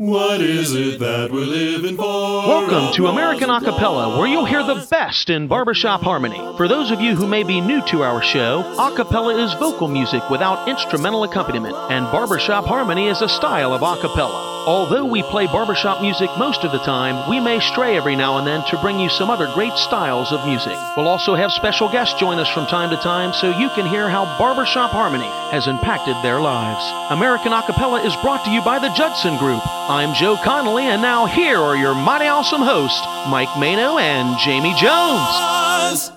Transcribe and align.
What 0.00 0.40
is 0.40 0.74
it 0.74 0.98
that 1.00 1.30
we're 1.30 1.44
living 1.44 1.98
for? 1.98 2.02
Welcome 2.48 2.94
to 2.94 3.08
American 3.08 3.50
Acapella, 3.50 4.16
where 4.16 4.26
you'll 4.26 4.46
hear 4.46 4.62
the 4.62 4.86
best 4.88 5.28
in 5.28 5.46
barbershop 5.46 6.00
harmony. 6.00 6.38
For 6.56 6.68
those 6.68 6.90
of 6.90 7.02
you 7.02 7.14
who 7.14 7.26
may 7.26 7.42
be 7.42 7.60
new 7.60 7.84
to 7.88 8.02
our 8.02 8.22
show, 8.22 8.62
acapella 8.78 9.38
is 9.38 9.52
vocal 9.60 9.88
music 9.88 10.30
without 10.30 10.66
instrumental 10.66 11.24
accompaniment, 11.24 11.76
and 11.90 12.06
barbershop 12.06 12.64
harmony 12.64 13.08
is 13.08 13.20
a 13.20 13.28
style 13.28 13.74
of 13.74 13.82
acapella. 13.82 14.59
Although 14.66 15.06
we 15.06 15.22
play 15.22 15.46
barbershop 15.46 16.02
music 16.02 16.28
most 16.36 16.64
of 16.64 16.72
the 16.72 16.80
time, 16.80 17.28
we 17.30 17.40
may 17.40 17.60
stray 17.60 17.96
every 17.96 18.14
now 18.14 18.36
and 18.36 18.46
then 18.46 18.62
to 18.66 18.76
bring 18.82 19.00
you 19.00 19.08
some 19.08 19.30
other 19.30 19.50
great 19.54 19.72
styles 19.72 20.32
of 20.32 20.44
music. 20.44 20.76
We'll 20.98 21.08
also 21.08 21.34
have 21.34 21.50
special 21.50 21.88
guests 21.88 22.20
join 22.20 22.38
us 22.38 22.48
from 22.48 22.66
time 22.66 22.90
to 22.90 22.96
time 22.98 23.32
so 23.32 23.58
you 23.58 23.70
can 23.70 23.86
hear 23.86 24.10
how 24.10 24.26
barbershop 24.38 24.90
harmony 24.90 25.30
has 25.50 25.66
impacted 25.66 26.14
their 26.22 26.40
lives. 26.40 26.84
American 27.10 27.52
Acapella 27.52 28.04
is 28.04 28.14
brought 28.16 28.44
to 28.44 28.50
you 28.50 28.60
by 28.60 28.78
the 28.78 28.90
Judson 28.90 29.38
Group. 29.38 29.62
I'm 29.64 30.14
Joe 30.14 30.36
Connolly, 30.44 30.84
and 30.84 31.00
now 31.00 31.24
here 31.24 31.56
are 31.56 31.76
your 31.76 31.94
mighty 31.94 32.26
awesome 32.26 32.60
hosts, 32.60 33.00
Mike 33.30 33.56
Mano 33.56 33.96
and 33.96 34.38
Jamie 34.40 34.74
Jones. 34.78 36.12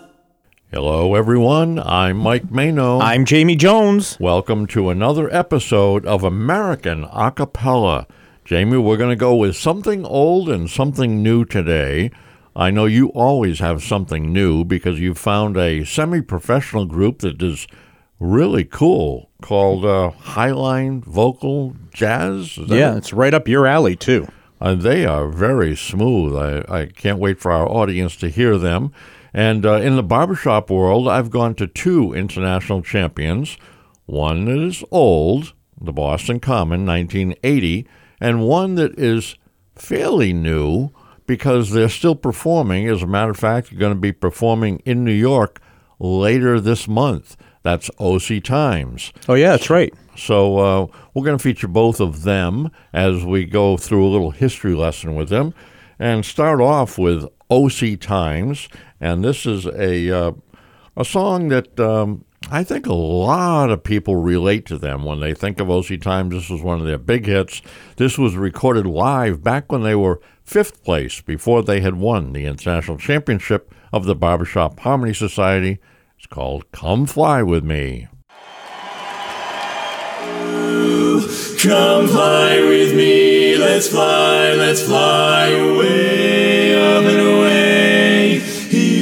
Hello, 0.70 1.16
everyone. 1.16 1.80
I'm 1.80 2.18
Mike 2.18 2.52
Mano. 2.52 3.00
I'm 3.00 3.24
Jamie 3.24 3.56
Jones. 3.56 4.20
Welcome 4.20 4.68
to 4.68 4.90
another 4.90 5.34
episode 5.34 6.06
of 6.06 6.24
American 6.24 7.06
Acapella. 7.06 8.06
Jamie, 8.54 8.78
we're 8.78 8.98
going 8.98 9.10
to 9.10 9.16
go 9.16 9.34
with 9.36 9.56
something 9.56 10.06
old 10.06 10.48
and 10.48 10.70
something 10.70 11.24
new 11.24 11.44
today. 11.44 12.12
I 12.56 12.70
know 12.70 12.86
you 12.86 13.08
always 13.08 13.58
have 13.58 13.82
something 13.82 14.32
new 14.32 14.64
because 14.64 15.00
you 15.00 15.16
found 15.16 15.58
a 15.58 15.84
semi 15.86 16.22
professional 16.22 16.86
group 16.86 17.22
that 17.22 17.42
is 17.42 17.68
really 18.20 18.64
cool 18.64 19.32
called 19.42 19.84
uh, 19.86 20.12
Highline 20.22 21.04
Vocal 21.04 21.76
Jazz. 21.92 22.56
Yeah, 22.60 22.96
it's 22.96 23.12
right 23.12 23.34
up 23.34 23.48
your 23.48 23.66
alley, 23.66 23.96
too. 23.96 24.28
Uh, 24.62 24.76
they 24.76 25.04
are 25.04 25.30
very 25.30 25.76
smooth. 25.76 26.36
I, 26.36 26.82
I 26.82 26.86
can't 26.86 27.18
wait 27.18 27.40
for 27.40 27.52
our 27.52 27.68
audience 27.68 28.16
to 28.18 28.30
hear 28.30 28.60
them. 28.60 28.94
And 29.34 29.66
uh, 29.66 29.78
in 29.78 29.96
the 29.96 30.04
barbershop 30.04 30.70
world, 30.70 31.08
I've 31.08 31.32
gone 31.32 31.56
to 31.56 31.66
two 31.66 32.14
international 32.14 32.84
champions. 32.84 33.58
One 34.06 34.48
is 34.48 34.84
old, 34.92 35.54
the 35.82 35.92
Boston 35.92 36.40
Common, 36.40 36.86
1980, 36.86 37.88
and 38.24 38.48
one 38.48 38.76
that 38.76 38.98
is 38.98 39.36
fairly 39.76 40.32
new 40.32 40.92
because 41.28 41.72
they're 41.72 41.90
still 41.90 42.16
performing. 42.16 42.88
As 42.88 43.04
a 43.04 43.08
matter 43.08 43.32
of 43.32 43.38
fact, 43.38 43.70
they're 43.70 43.80
going 43.80 43.94
to 43.94 44.00
be 44.00 44.14
performing 44.14 44.82
in 44.86 45.04
New 45.04 45.12
York 45.12 45.62
later 46.00 46.62
this 46.62 46.88
month. 46.88 47.36
That's 47.64 47.92
OC 48.00 48.42
Times. 48.42 49.12
Oh, 49.28 49.34
yeah, 49.34 49.52
that's 49.52 49.70
right. 49.70 49.94
So 50.16 50.58
uh, 50.58 50.88
we're 51.14 51.26
going 51.26 51.38
to 51.38 51.44
feature 51.44 51.68
both 51.68 52.00
of 52.00 52.24
them 52.24 52.72
as 52.94 53.26
we 53.26 53.44
go 53.44 53.76
through 53.76 54.08
a 54.08 54.12
little 54.12 54.32
history 54.32 54.74
lesson 54.74 55.16
with 55.16 55.28
them 55.28 55.54
and 56.00 56.24
start 56.24 56.62
off 56.62 56.98
with 56.98 57.28
OC 57.52 58.00
Times. 58.00 58.70
And 59.02 59.22
this 59.22 59.46
is 59.46 59.66
a, 59.66 60.10
uh, 60.10 60.32
a 60.96 61.04
song 61.04 61.50
that 61.50 61.78
um, 61.78 62.24
I 62.52 62.64
think 62.64 62.86
a 62.86 62.94
lot 62.94 63.70
of 63.72 63.84
people 63.84 64.18
relate 64.18 64.66
to 64.68 64.78
them 64.78 65.04
when 65.04 65.20
they 65.20 65.34
think 65.34 65.60
of 65.60 65.72
OC 65.72 66.02
Times. 66.02 66.34
This 66.34 66.50
was 66.50 66.62
one 66.62 66.80
of 66.80 66.86
their 66.86 66.98
big 66.98 67.26
hits. 67.26 67.62
This 67.96 68.18
was 68.18 68.36
recorded 68.36 68.86
live 68.86 69.44
back 69.44 69.72
when 69.72 69.82
they 69.82 69.96
were 69.96 70.22
fifth 70.44 70.84
place 70.84 71.22
before 71.22 71.64
they 71.64 71.82
had 71.82 71.96
won 71.96 72.34
the 72.34 72.46
International 72.46 72.98
Championship 72.98 73.74
of 73.92 74.06
the 74.06 74.16
Barbershop 74.16 74.80
Harmony 74.82 75.14
Society. 75.14 75.80
It's 76.18 76.28
called 76.28 76.72
Come 76.72 77.06
Fly 77.06 77.42
With 77.44 77.64
Me. 77.64 78.08
Come 81.64 82.10
fly 82.10 82.60
with 82.60 82.94
me, 82.94 83.56
let's 83.56 83.88
fly, 83.88 84.54
let's 84.54 84.82
fly 84.82 85.48
away, 85.48 86.76
up 86.76 87.06
and 87.06 87.20
away. 87.22 88.03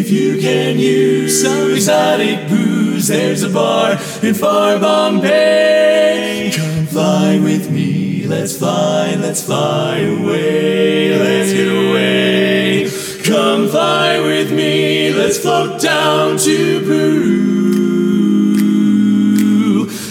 If 0.02 0.10
you 0.10 0.42
can 0.42 0.80
use 0.80 1.44
some 1.44 1.70
exotic 1.70 2.50
booze, 2.50 3.08
there's 3.08 3.44
a 3.44 3.50
bar 3.50 4.00
in 4.24 4.34
far 4.34 4.80
Bombay. 4.80 6.52
Come 6.56 6.88
fly 6.88 7.38
with 7.38 7.70
me, 7.70 8.26
let's 8.26 8.58
fly, 8.58 9.14
let's 9.14 9.44
fly 9.46 10.00
away, 10.00 11.20
let's 11.20 11.54
get 11.54 11.68
away. 11.68 12.90
Come 13.24 13.70
fly 13.70 14.20
with 14.20 14.52
me, 14.52 15.14
let's 15.14 15.38
float 15.38 15.80
down 15.80 16.40
to 16.40 16.80
Peru. 16.80 17.52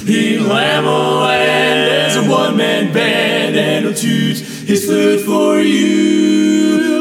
In 0.06 0.44
Lamaland, 0.44 1.88
there's 1.88 2.14
a 2.14 2.30
one-man 2.30 2.92
band, 2.92 3.56
and 3.56 3.86
he'll 3.86 3.94
toot 3.94 4.36
his 4.38 4.84
flute 4.84 5.22
for 5.22 5.58
you. 5.58 6.99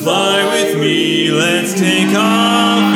Fly 0.00 0.46
with 0.46 0.80
me, 0.80 1.30
let's 1.30 1.74
take 1.74 2.16
off 2.16 2.89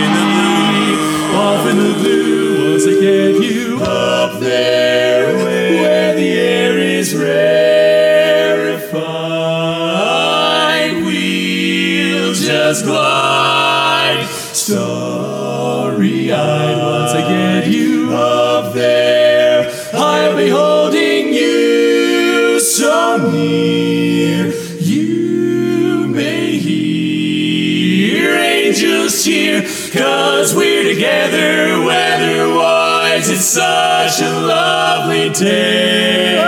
cause 29.95 30.55
we're 30.55 30.83
together 30.93 31.81
weather-wise. 31.85 33.31
It's 33.31 33.45
such 33.45 34.21
a 34.21 34.41
lovely 34.41 35.31
day. 35.31 36.41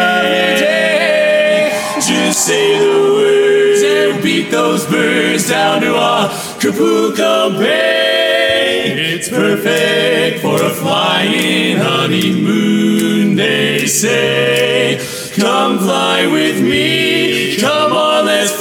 Just 1.94 2.44
say 2.44 2.78
the 2.78 3.12
words 3.14 3.82
and 3.82 4.22
beat 4.22 4.50
those 4.50 4.84
birds 4.86 5.48
down 5.48 5.80
to 5.82 5.94
Acapulco 5.96 7.58
Bay. 7.58 9.14
It's 9.14 9.28
perfect 9.28 10.40
for 10.40 10.60
a 10.62 10.70
flying 10.70 11.76
honeymoon, 11.76 13.36
they 13.36 13.86
say. 13.86 14.98
Come 15.36 15.78
fly 15.78 16.26
with 16.26 16.60
me, 16.62 17.56
come 17.58 17.92
on, 17.92 18.24
let's 18.24 18.55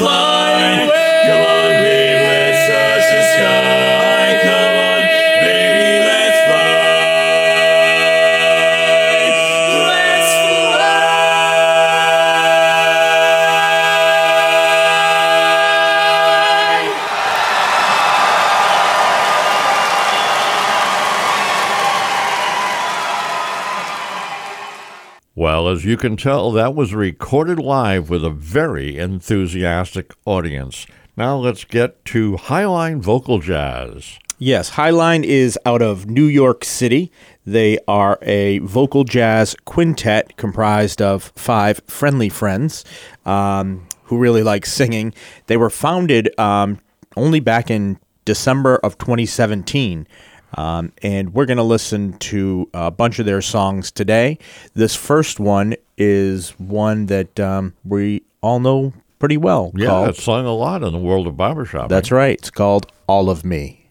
you 25.95 25.99
can 25.99 26.17
tell, 26.17 26.51
that 26.51 26.75
was 26.75 26.93
recorded 26.93 27.57
live 27.57 28.09
with 28.09 28.25
a 28.25 28.29
very 28.29 28.97
enthusiastic 28.97 30.13
audience. 30.25 30.85
Now 31.15 31.37
let's 31.37 31.63
get 31.63 32.03
to 32.05 32.33
Highline 32.33 32.99
Vocal 32.99 33.39
Jazz. 33.39 34.19
Yes, 34.37 34.71
Highline 34.71 35.23
is 35.23 35.57
out 35.65 35.81
of 35.81 36.09
New 36.09 36.25
York 36.25 36.65
City. 36.65 37.13
They 37.45 37.77
are 37.87 38.19
a 38.21 38.57
vocal 38.57 39.05
jazz 39.05 39.55
quintet 39.63 40.35
comprised 40.35 41.01
of 41.01 41.31
five 41.37 41.79
friendly 41.87 42.27
friends 42.27 42.83
um, 43.25 43.87
who 44.03 44.17
really 44.17 44.43
like 44.43 44.65
singing. 44.65 45.13
They 45.47 45.55
were 45.55 45.69
founded 45.69 46.37
um, 46.37 46.81
only 47.15 47.39
back 47.39 47.71
in 47.71 47.99
December 48.25 48.75
of 48.83 48.97
2017. 48.97 50.07
Um, 50.55 50.91
and 51.01 51.33
we're 51.33 51.45
going 51.45 51.57
to 51.57 51.63
listen 51.63 52.13
to 52.19 52.69
a 52.73 52.89
bunch 52.91 53.19
of 53.19 53.25
their 53.25 53.41
songs 53.41 53.91
today. 53.91 54.37
This 54.73 54.95
first 54.95 55.39
one 55.39 55.75
is 55.97 56.51
one 56.51 57.05
that 57.07 57.39
um, 57.39 57.73
we 57.83 58.23
all 58.41 58.59
know 58.59 58.93
pretty 59.19 59.37
well. 59.37 59.71
Yeah, 59.75 59.87
called- 59.87 60.09
it's 60.09 60.23
sung 60.23 60.45
a 60.45 60.53
lot 60.53 60.83
in 60.83 60.93
the 60.93 60.99
world 60.99 61.27
of 61.27 61.35
barbershop. 61.37 61.89
that's 61.89 62.11
right. 62.11 62.37
It's 62.37 62.49
called 62.51 62.91
All 63.07 63.29
of 63.29 63.43
Me. 63.45 63.81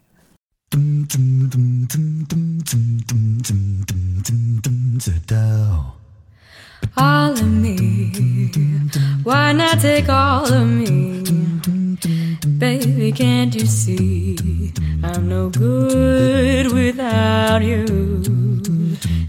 all 6.97 7.33
of 7.33 7.47
me. 7.47 7.77
Why 9.23 9.53
not 9.53 9.81
take 9.81 10.09
all 10.09 10.53
of 10.53 10.67
me? 10.69 11.14
Baby, 12.59 13.11
can't 13.11 13.55
you 13.55 13.67
see? 13.67 14.73
I'm 15.03 15.29
no 15.29 15.51
good 15.51 16.73
without 16.73 17.63
you. 17.63 17.85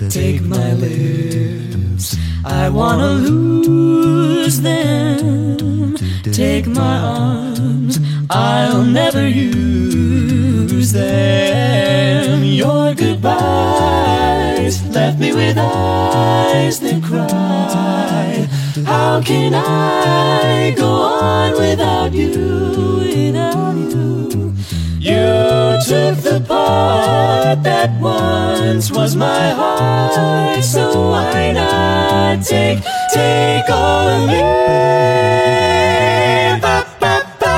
Take 0.09 0.41
my 0.43 0.73
lips, 0.73 2.15
I 2.45 2.69
wanna 2.69 3.13
lose 3.13 4.61
them. 4.61 5.95
take 6.31 6.67
my 6.67 6.97
arms, 6.99 7.99
I'll 8.29 8.83
never 8.83 9.27
use 9.27 10.91
them. 10.91 12.43
Your 12.43 12.93
goodbyes 12.93 14.85
left 14.89 15.19
me 15.19 15.33
with 15.33 15.57
eyes 15.57 16.79
that 16.79 17.01
cry. 17.03 17.64
How 18.83 19.21
can 19.21 19.53
I 19.53 20.73
go 20.75 20.85
on 20.85 21.53
without 21.53 22.11
you? 22.11 22.27
Without 23.07 23.77
you. 23.77 24.53
You 24.99 25.79
took 25.87 26.19
the 26.21 26.43
part 26.45 27.63
that 27.63 27.97
once 28.01 28.91
was 28.91 29.15
my 29.15 29.51
heart, 29.51 30.61
so 30.61 31.11
why 31.11 31.53
not 31.53 32.43
take 32.43 32.79
take 33.13 33.69
all 33.69 34.09
of 34.09 34.27
me? 34.27 34.41
Ba, 36.59 36.85
ba, 36.99 37.23
ba, 37.39 37.55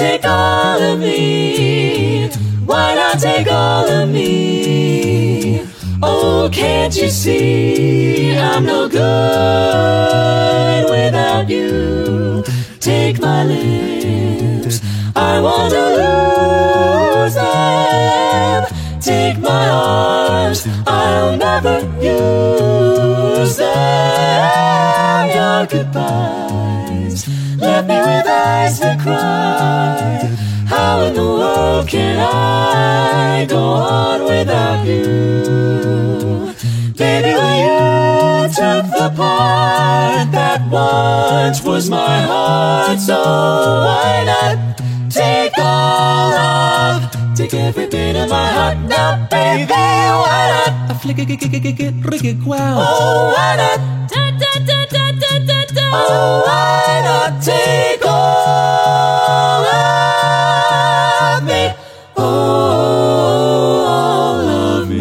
take 0.00 0.24
all 0.24 0.80
of 0.80 0.98
me. 0.98 2.30
Why 2.64 2.94
not 2.94 3.20
take 3.20 3.46
all 3.52 3.86
of 3.86 4.08
me? 4.08 5.60
Oh, 6.02 6.48
can't 6.50 6.96
you 6.96 7.10
see 7.10 8.34
I'm 8.34 8.64
no 8.64 8.88
good 8.88 9.00
without 10.90 11.50
you? 11.50 12.42
Take 12.80 13.20
my 13.20 13.44
lips, 13.44 14.80
I 15.14 15.38
want 15.38 15.70
to 15.74 15.84
lose 16.00 17.34
them. 17.34 18.64
Take 19.02 19.38
my 19.38 19.68
arms, 19.68 20.66
I'll 20.86 21.36
never 21.36 21.80
use 22.00 23.56
them. 23.58 25.28
Your 25.36 25.66
goodbyes 25.66 26.89
left 27.60 27.88
me 27.88 27.96
with 27.96 28.26
eyes 28.26 28.80
that 28.80 28.98
cry. 29.00 30.36
How 30.66 31.02
in 31.02 31.14
the 31.14 31.24
world 31.24 31.88
can 31.88 32.16
I 32.18 33.44
go 33.46 33.58
on 33.58 34.24
without 34.24 34.86
you? 34.86 36.54
Baby, 36.96 37.32
you 37.62 38.48
took 38.54 38.84
the 38.98 39.12
part 39.16 40.30
that 40.32 40.60
once 40.70 41.62
was 41.62 41.90
my 41.90 42.20
heart, 42.22 42.98
so 42.98 43.18
why 43.86 44.24
not 44.24 44.78
take 45.10 45.52
all 45.58 46.32
of, 46.32 47.34
take 47.34 47.54
every 47.54 47.86
bit 47.86 48.16
of 48.16 48.28
my 48.30 48.46
heart 48.46 48.78
now, 48.88 49.26
baby? 49.30 49.72
Why 49.72 50.42
not? 50.54 50.90
A 50.90 50.94
flick 50.94 51.18
a 51.18 51.24
gick 51.24 51.42
a 51.42 51.48
gick 51.48 51.64
a 51.64 51.72
gick 51.72 51.94
rick 52.04 52.38
wow. 52.46 52.76
Oh, 52.78 53.34
why 53.34 53.56
not? 53.56 53.80
Oh, 55.92 56.44
why 56.46 56.59
take 57.40 58.04
all 58.06 59.64
of 59.64 61.44
me? 61.44 61.72
Oh, 62.16 63.84
all 63.86 64.40
of 64.80 64.88
me. 64.90 64.98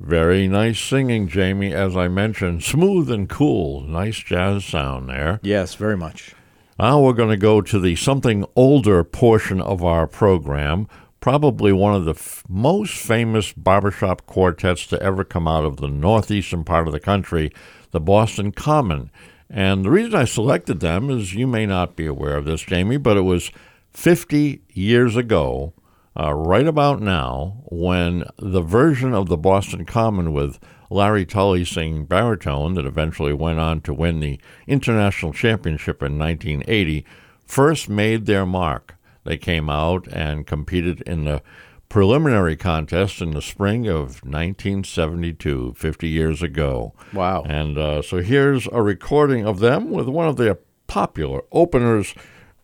Very 0.00 0.46
nice 0.48 0.78
singing, 0.80 1.28
Jamie. 1.28 1.72
As 1.74 1.96
I 1.96 2.08
mentioned, 2.08 2.62
smooth 2.64 3.10
and 3.10 3.28
cool. 3.28 3.80
Nice 3.82 4.18
jazz 4.18 4.64
sound 4.64 5.08
there. 5.08 5.40
Yes, 5.42 5.74
very 5.74 5.96
much. 5.96 6.34
Now 6.78 7.00
we're 7.00 7.12
going 7.12 7.28
to 7.30 7.36
go 7.36 7.60
to 7.60 7.78
the 7.78 7.94
something 7.96 8.44
older 8.56 9.04
portion 9.04 9.60
of 9.60 9.84
our 9.84 10.06
program. 10.06 10.88
Probably 11.20 11.72
one 11.74 11.94
of 11.94 12.06
the 12.06 12.12
f- 12.14 12.42
most 12.48 12.94
famous 12.94 13.52
barbershop 13.52 14.24
quartets 14.24 14.86
to 14.86 14.98
ever 15.02 15.22
come 15.22 15.46
out 15.46 15.64
of 15.66 15.76
the 15.76 15.88
northeastern 15.88 16.64
part 16.64 16.86
of 16.86 16.94
the 16.94 17.00
country, 17.00 17.52
the 17.90 18.00
Boston 18.00 18.52
Common. 18.52 19.10
And 19.48 19.84
the 19.84 19.90
reason 19.90 20.14
I 20.14 20.24
selected 20.24 20.80
them 20.80 21.10
is 21.10 21.34
you 21.34 21.46
may 21.46 21.66
not 21.66 21.96
be 21.96 22.06
aware 22.06 22.36
of 22.36 22.44
this, 22.44 22.62
Jamie, 22.62 22.98
but 22.98 23.16
it 23.16 23.22
was 23.22 23.50
50 23.92 24.62
years 24.68 25.16
ago, 25.16 25.74
uh, 26.18 26.32
right 26.32 26.66
about 26.66 27.00
now, 27.00 27.62
when 27.66 28.24
the 28.38 28.62
version 28.62 29.12
of 29.12 29.28
the 29.28 29.36
Boston 29.36 29.84
Common 29.84 30.32
with 30.32 30.58
Larry 30.90 31.24
Tully 31.24 31.64
singing 31.64 32.04
baritone 32.04 32.74
that 32.74 32.84
eventually 32.84 33.32
went 33.32 33.60
on 33.60 33.80
to 33.82 33.94
win 33.94 34.20
the 34.20 34.40
International 34.66 35.32
Championship 35.32 36.02
in 36.02 36.18
1980 36.18 37.04
first 37.46 37.88
made 37.88 38.26
their 38.26 38.46
mark. 38.46 38.96
They 39.24 39.36
came 39.36 39.68
out 39.68 40.06
and 40.08 40.46
competed 40.46 41.00
in 41.02 41.24
the 41.24 41.42
preliminary 41.90 42.56
contest 42.56 43.20
in 43.20 43.32
the 43.32 43.42
spring 43.42 43.86
of 43.86 44.24
1972, 44.24 45.74
50 45.76 46.08
years 46.08 46.42
ago. 46.42 46.94
Wow. 47.12 47.42
And 47.42 47.76
uh, 47.76 48.00
so 48.00 48.22
here's 48.22 48.66
a 48.68 48.80
recording 48.80 49.44
of 49.44 49.58
them 49.58 49.90
with 49.90 50.08
one 50.08 50.28
of 50.28 50.36
their 50.36 50.58
popular 50.86 51.42
openers 51.52 52.14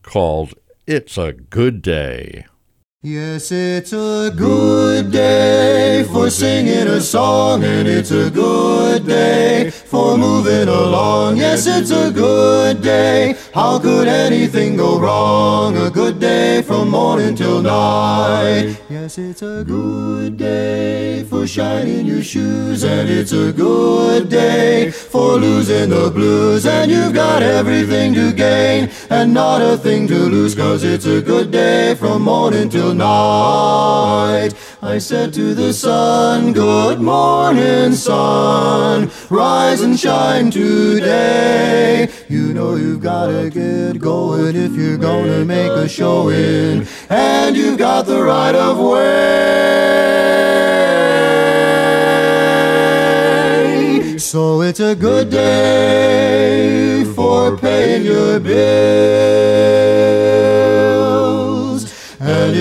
called 0.03 0.55
It's 0.87 1.19
a 1.19 1.33
Good 1.33 1.83
Day. 1.83 2.47
Yes, 3.09 3.53
it's 3.53 3.93
a 3.93 4.33
good 4.35 5.13
day 5.13 6.05
for 6.11 6.29
singing 6.29 6.89
a 6.89 7.01
song, 7.01 7.63
and 7.63 7.87
it's 7.87 8.11
a 8.11 8.29
good 8.29 9.07
day 9.07 9.71
for 9.71 10.19
moving 10.19 10.67
along. 10.67 11.37
Yes, 11.37 11.69
it's 11.69 11.93
a 11.93 12.11
good 12.11 12.83
day. 12.83 13.37
How 13.55 13.79
could 13.79 14.09
anything 14.09 14.77
go 14.77 14.99
wrong? 14.99 15.77
A 15.77 15.89
good 15.89 16.19
day 16.19 16.63
from 16.63 16.89
morning 16.91 17.37
till 17.37 17.63
night. 17.63 18.77
Yes, 18.91 19.19
it's 19.19 19.43
a 19.43 19.63
good 19.65 20.37
day 20.37 21.23
for 21.31 21.47
shining 21.47 22.07
your 22.07 22.25
shoes, 22.25 22.83
and 22.83 23.09
it's 23.09 23.31
a 23.31 23.53
good 23.53 24.29
day 24.29 24.91
for 24.91 25.37
losing 25.37 25.91
the 25.91 26.11
blues. 26.11 26.67
And 26.67 26.91
you've 26.91 27.15
got 27.15 27.41
everything 27.41 28.15
to 28.15 28.33
gain 28.33 28.91
and 29.11 29.33
not 29.33 29.63
a 29.63 29.77
thing 29.79 30.09
to 30.09 30.19
lose, 30.19 30.57
cause 30.57 30.83
it's 30.83 31.07
a 31.07 31.23
good 31.23 31.53
day 31.53 31.95
from 31.95 32.23
morning 32.23 32.69
till 32.69 32.96
night. 32.97 34.51
I 34.83 34.99
said 34.99 35.33
to 35.35 35.55
the 35.55 35.73
sun, 35.73 36.53
Good 36.53 37.01
morning, 37.01 37.93
sun. 37.93 39.11
Rise 39.31 39.81
and 39.83 39.99
shine 39.99 40.51
today. 40.51 42.09
You 42.29 42.55
know 42.55 42.75
you've 42.77 43.03
gotta 43.03 43.51
get 43.51 43.99
going 43.99 44.57
if 44.57 44.73
you're 44.73 44.99
gonna 44.99 45.45
make 45.45 45.71
a 45.71 45.89
showing. 45.89 46.87
And 47.09 47.57
you've 47.57 47.79
got 47.79 48.07
the 48.07 48.23
right 48.23 48.55
of 48.55 48.79
way. 48.79 50.37
So 54.19 54.63
it's 54.63 54.81
a 54.81 54.95
good 54.95 55.31
day 55.31 57.05
for 57.15 57.57
paying 57.57 58.05
your 58.05 58.39
bills. 58.41 59.37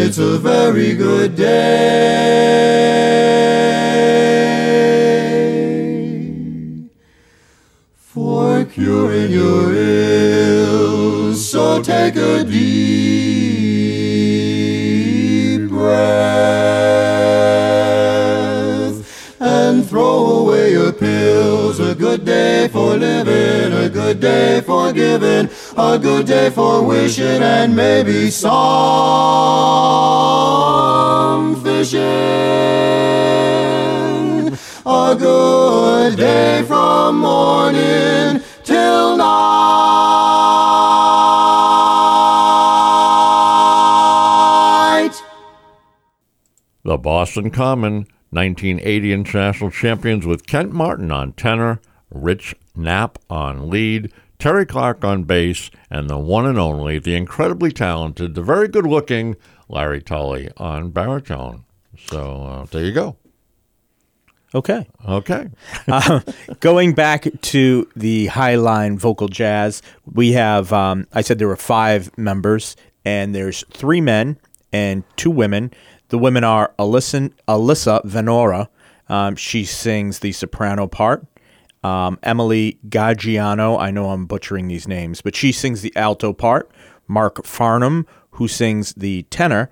It's 0.07 0.19
a 0.19 0.37
very 0.37 0.93
good 0.93 1.35
day 1.35 1.65
for 7.97 8.65
curing 8.65 9.31
your 9.31 9.73
ills. 9.73 11.49
So 11.49 11.81
take 11.81 12.17
a 12.17 12.43
deep 12.43 12.85
breath 15.69 16.05
and 19.41 19.89
throw 19.89 20.41
away 20.41 20.73
your 20.73 20.93
pills. 20.93 21.79
A 21.79 21.95
good 21.95 22.25
day 22.25 22.67
for 22.67 22.95
living, 22.95 23.73
a 23.73 23.89
good 23.89 24.19
day 24.19 24.61
for 24.61 24.93
giving, 24.93 25.49
a 25.77 25.99
good 25.99 26.25
day 26.25 26.49
for 26.49 26.81
wishing, 26.83 27.43
and 27.43 27.75
maybe 27.75 28.31
some 28.31 28.51
fishing. 31.63 32.01
a 34.85 35.15
good 35.17 36.15
day 36.17 36.63
from 36.63 37.17
morning 37.19 38.41
till 38.63 39.17
night. 39.17 39.25
The 46.83 46.97
Boston 46.97 47.49
Common, 47.49 48.07
1980 48.29 49.11
international 49.11 49.71
champions 49.71 50.25
with 50.25 50.47
Kent 50.47 50.71
Martin 50.71 51.11
on 51.11 51.33
tenor, 51.33 51.81
Rich 52.11 52.55
Knapp 52.75 53.19
on 53.29 53.69
lead, 53.69 54.13
Terry 54.45 54.67
Clark 54.67 55.03
on 55.03 55.23
bass, 55.23 55.71
and 55.89 56.07
the 56.07 56.19
one 56.19 56.45
and 56.45 56.59
only, 56.59 56.99
the 56.99 57.15
incredibly 57.15 57.71
talented, 57.71 58.35
the 58.35 58.43
very 58.43 58.67
good 58.67 58.85
looking 58.85 59.37
Larry 59.69 60.03
Tully 60.03 60.51
on 60.55 60.91
baritone. 60.91 61.65
So 61.97 62.43
uh, 62.43 62.65
there 62.65 62.85
you 62.85 62.91
go. 62.91 63.17
Okay. 64.53 64.87
Okay. 65.03 65.49
uh, 65.87 66.19
going 66.59 66.93
back 66.93 67.25
to 67.41 67.89
the 67.95 68.27
Highline 68.27 68.99
Vocal 68.99 69.29
Jazz, 69.29 69.81
we 70.05 70.33
have, 70.33 70.71
um, 70.71 71.07
I 71.11 71.21
said 71.21 71.39
there 71.39 71.47
were 71.47 71.55
five 71.55 72.15
members, 72.15 72.75
and 73.03 73.33
there's 73.33 73.63
three 73.73 73.99
men 73.99 74.37
and 74.71 75.03
two 75.15 75.31
women. 75.31 75.71
The 76.09 76.19
women 76.19 76.43
are 76.43 76.71
Alyssa, 76.77 77.33
Alyssa 77.47 78.05
Venora. 78.05 78.67
Um, 79.09 79.37
she 79.37 79.65
sings 79.65 80.19
the 80.19 80.33
soprano 80.33 80.85
part. 80.85 81.25
Um, 81.85 82.17
Emily 82.23 82.79
Gaggiano, 82.89 83.79
I 83.79 83.91
know 83.91 84.09
I'm 84.09 84.25
butchering 84.25 84.67
these 84.67 84.87
names, 84.87 85.21
but 85.21 85.35
she 85.35 85.51
sings 85.51 85.81
the 85.81 85.95
alto 85.95 86.33
part. 86.33 86.71
Mark 87.07 87.45
Farnham, 87.45 88.07
who 88.31 88.47
sings 88.47 88.93
the 88.93 89.23
tenor. 89.29 89.69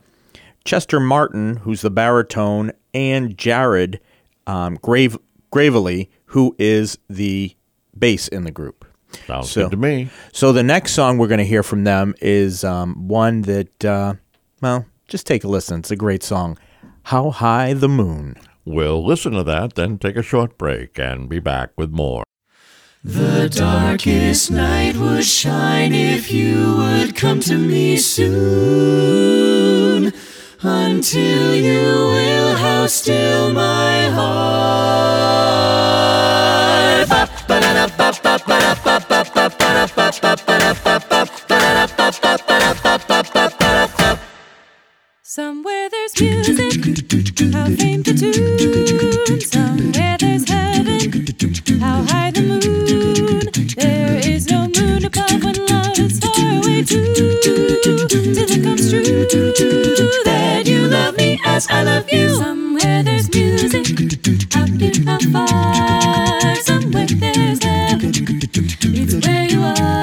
Chester 0.64 1.00
Martin, 1.00 1.58
who's 1.58 1.82
the 1.82 1.90
baritone, 1.90 2.72
and 2.94 3.36
Jared 3.38 4.00
um, 4.46 4.76
Grave 4.82 5.18
Gravely, 5.52 6.10
who 6.28 6.56
is 6.60 6.98
the 7.10 7.56
bass 7.98 8.28
in 8.28 8.44
the 8.44 8.52
group. 8.52 8.86
Sounds 9.28 9.50
So- 9.52 9.64
good 9.64 9.72
to 9.72 9.78
me. 9.78 10.10
So 10.32 10.52
the 10.52 10.64
next 10.64 10.94
song 10.94 11.18
we're 11.18 11.28
going 11.28 11.40
to 11.40 11.46
hear 11.46 11.64
from 11.64 11.84
them 11.84 12.14
is 12.22 12.64
um, 12.64 13.08
one 13.08 13.42
that, 13.44 13.86
uh, 13.86 14.14
well, 14.62 14.86
just 15.08 15.26
take 15.28 15.44
a 15.44 15.48
listen. 15.48 15.80
It's 15.80 15.92
a 15.92 15.96
great 15.96 16.24
song. 16.24 16.58
How 17.04 17.30
High 17.32 17.74
the 17.74 17.90
Moon. 17.90 18.36
We'll 18.66 19.04
listen 19.06 19.34
to 19.34 19.44
that, 19.44 19.76
then 19.76 19.98
take 19.98 20.16
a 20.16 20.22
short 20.22 20.58
break 20.58 20.98
and 20.98 21.28
be 21.28 21.40
back 21.40 21.72
with 21.78 21.92
more. 21.92 22.24
The 23.04 23.50
darkest 23.50 24.50
night 24.52 24.96
would 24.96 25.26
shine 25.26 25.94
if 25.94 26.32
you 26.32 26.78
would 26.78 27.16
come 27.18 27.42
to 27.42 27.58
me 27.58 27.98
soon. 27.98 29.34
Until 30.62 31.56
you 31.56 31.82
will 31.82 32.56
house 32.56 32.94
still 32.94 33.52
my 33.54 34.10
heart. 34.10 35.34
Somewhere 45.36 45.90
there's 45.90 46.22
music, 46.22 46.74
how 47.56 47.66
faint 47.66 48.06
the 48.06 48.14
tune. 48.14 49.42
Somewhere 49.42 50.16
there's 50.20 50.48
heaven, 50.48 51.82
how 51.82 52.04
high 52.04 52.30
the 52.30 52.44
moon. 52.44 53.42
There 53.76 54.18
is 54.30 54.48
no 54.52 54.68
moon 54.68 55.06
above 55.06 55.44
when 55.44 55.56
love 55.66 55.98
is 55.98 56.20
far 56.20 56.38
away 56.60 56.84
too. 56.84 57.16
Till 57.16 58.38
it 58.38 58.64
comes 58.64 58.92
true 58.92 60.24
that 60.24 60.68
you 60.68 60.86
love 60.86 61.18
me 61.18 61.42
as 61.46 61.66
I 61.68 61.82
love 61.82 62.08
you. 62.14 62.36
Somewhere 62.36 63.02
there's 63.02 63.34
music, 63.34 63.88
how 64.54 64.68
deep, 64.68 65.04
how 65.04 65.18
far. 65.34 66.56
Somewhere 66.58 67.08
there's 67.08 67.64
heaven, 67.64 68.12
it's 68.14 69.26
where 69.26 69.50
you 69.50 69.64
are. 69.64 70.03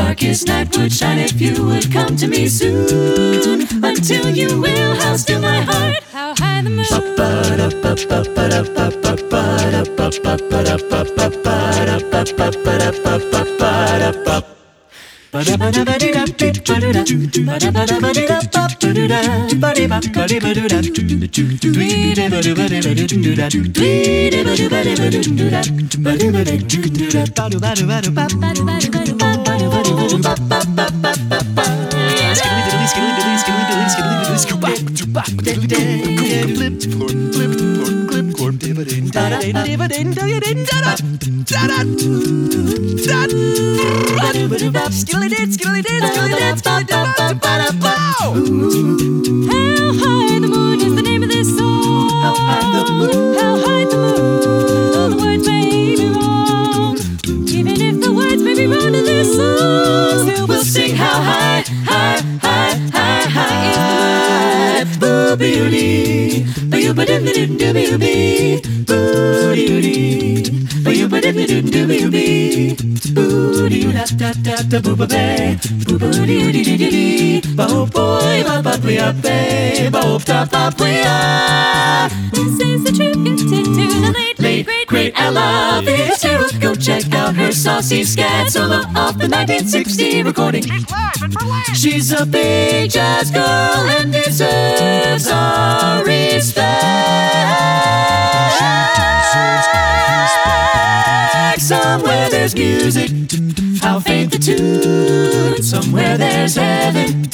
Darkest 0.00 0.48
night 0.48 0.74
would 0.78 0.90
shine 0.90 1.18
if 1.18 1.38
you 1.38 1.62
would 1.66 1.92
come 1.92 2.16
to 2.16 2.26
me 2.26 2.48
soon. 2.48 3.68
Until 3.84 4.30
you 4.30 4.58
will 4.58 4.94
house 4.94 5.20
still 5.20 5.42
my 5.42 5.60
heart. 5.60 6.02
How 6.10 6.34
high 6.34 6.62
the 6.62 6.70
moon. 6.70 6.86
How 49.50 49.92
high 50.00 50.38
the 50.38 50.48
moon 50.48 50.80
is 50.80 50.94
the 50.94 51.02
name 51.02 51.22
of 51.22 51.28
this 51.28 51.56
song. 51.56 52.10
How 52.22 52.34
high 52.34 52.84
the 52.84 52.92
moon. 52.92 53.49
This 82.32 82.60
is 82.60 82.84
the 82.84 82.92
tribute 82.92 83.38
to 83.38 83.44
the 83.44 84.12
late, 84.12 84.38
Late, 84.38 84.66
great, 84.66 84.86
great 84.88 85.12
Ella 85.20 85.82
Fitzgerald. 85.84 86.60
Go 86.60 86.74
check 86.74 87.12
out 87.14 87.34
her 87.36 87.52
saucy 87.52 88.04
scat 88.04 88.50
solo 88.50 88.80
off 88.96 89.18
the 89.18 89.28
1960 89.28 90.22
recording. 90.24 90.64
She's 91.74 92.12
a 92.12 92.26
big 92.26 92.90
jazz 92.90 93.30
girl 93.30 93.88
and 93.88 94.12
deserves 94.12 95.28
our 95.28 96.04
respect. 96.04 97.29
There's 102.40 102.54
music, 102.54 103.69
Somewhere 105.62 106.18
there's 106.18 106.56
heaven, 106.56 107.28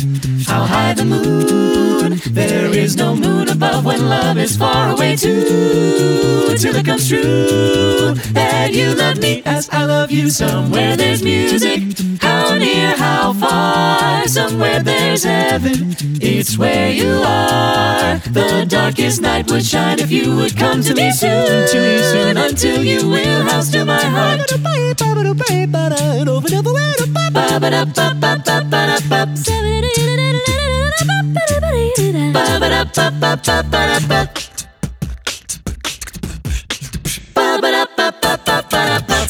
how 0.46 0.64
high 0.64 0.92
the 0.92 1.04
moon. 1.04 2.20
There 2.30 2.70
is 2.70 2.96
no 2.96 3.16
moon 3.16 3.48
above 3.48 3.84
when 3.84 4.08
love 4.08 4.36
is 4.38 4.56
far 4.56 4.90
away 4.90 5.16
too. 5.16 6.54
Till 6.58 6.76
it 6.76 6.84
comes 6.84 7.08
true 7.08 8.14
that 8.32 8.72
you 8.72 8.94
love 8.94 9.18
me 9.18 9.42
as 9.46 9.68
I 9.70 9.84
love 9.84 10.10
you. 10.10 10.28
Somewhere 10.28 10.96
there's 10.96 11.22
music, 11.22 11.80
how 12.20 12.54
near, 12.54 12.96
how 12.96 13.32
far. 13.32 14.26
Somewhere 14.28 14.82
there's 14.82 15.24
heaven, 15.24 15.94
it's 16.20 16.58
where 16.58 16.90
you 16.90 17.22
are. 17.24 18.18
The 18.18 18.66
darkest 18.68 19.22
night 19.22 19.50
would 19.50 19.64
shine 19.64 19.98
if 19.98 20.10
you 20.10 20.36
would 20.36 20.56
come 20.56 20.82
to 20.82 20.94
me 20.94 21.10
soon, 21.12 21.68
to 21.68 21.80
me 21.80 21.98
soon, 22.02 22.36
until 22.36 22.82
you 22.82 23.08
will 23.08 23.42
house 23.42 23.70
to 23.70 23.84
my 23.84 24.02
heart. 24.02 24.50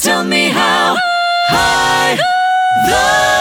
Tell 0.03 0.25
me 0.25 0.49
how 0.49 0.97
high 1.49 2.17
the 2.87 3.37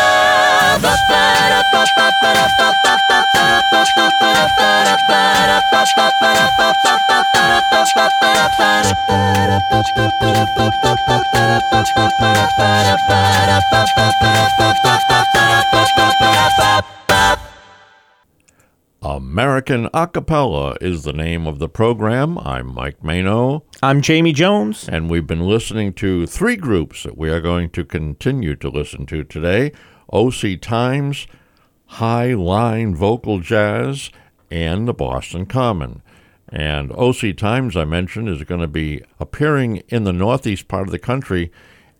American 19.35 19.87
Acapella 19.89 20.77
is 20.81 21.03
the 21.03 21.13
name 21.13 21.45
of 21.45 21.59
the 21.59 21.67
program. 21.67 22.37
I'm 22.39 22.73
Mike 22.73 23.03
Mano, 23.03 23.63
I'm 23.83 24.01
Jamie 24.01 24.31
Jones. 24.33 24.87
and 24.87 25.09
we've 25.09 25.27
been 25.27 25.45
listening 25.45 25.93
to 25.93 26.25
three 26.25 26.55
groups 26.55 27.03
that 27.03 27.17
we 27.17 27.29
are 27.29 27.41
going 27.41 27.69
to 27.71 27.83
continue 27.83 28.55
to 28.55 28.69
listen 28.69 29.05
to 29.07 29.23
today 29.23 29.71
OC 30.11 30.61
Times, 30.61 31.27
High 31.85 32.33
Line 32.33 32.95
Vocal 32.95 33.39
Jazz, 33.39 34.09
and 34.49 34.87
the 34.87 34.93
Boston 34.93 35.45
Common. 35.45 36.01
And 36.55 36.89
OC 36.93 37.35
Times, 37.35 37.75
I 37.75 37.83
mentioned, 37.83 38.29
is 38.29 38.41
going 38.43 38.61
to 38.61 38.67
be 38.67 39.03
appearing 39.19 39.83
in 39.89 40.05
the 40.05 40.13
northeast 40.13 40.69
part 40.69 40.87
of 40.87 40.91
the 40.91 40.97
country 40.97 41.51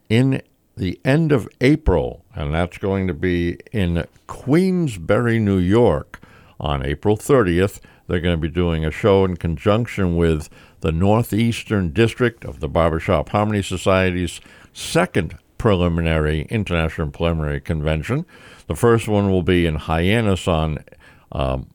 in 0.07 0.41
the 0.77 0.97
end 1.03 1.33
of 1.33 1.49
April, 1.59 2.23
and 2.33 2.53
that's 2.53 2.77
going 2.77 3.05
to 3.07 3.13
be 3.13 3.57
in 3.73 4.05
Queensbury, 4.27 5.39
New 5.39 5.57
York 5.57 6.21
on 6.57 6.85
April 6.85 7.17
30th. 7.17 7.81
They're 8.07 8.21
going 8.21 8.37
to 8.37 8.41
be 8.41 8.47
doing 8.47 8.85
a 8.85 8.91
show 8.91 9.25
in 9.25 9.35
conjunction 9.35 10.15
with 10.15 10.49
the 10.79 10.93
Northeastern 10.93 11.89
District 11.89 12.45
of 12.45 12.61
the 12.61 12.69
Barbershop 12.69 13.29
Harmony 13.29 13.61
Society's 13.61 14.39
second 14.71 15.37
preliminary 15.57 16.43
international 16.43 17.09
preliminary 17.09 17.59
convention. 17.59 18.25
The 18.67 18.75
first 18.75 19.09
one 19.09 19.29
will 19.29 19.43
be 19.43 19.65
in 19.65 19.75
Hyannis 19.75 20.47
on 20.47 20.79
um, 21.33 21.67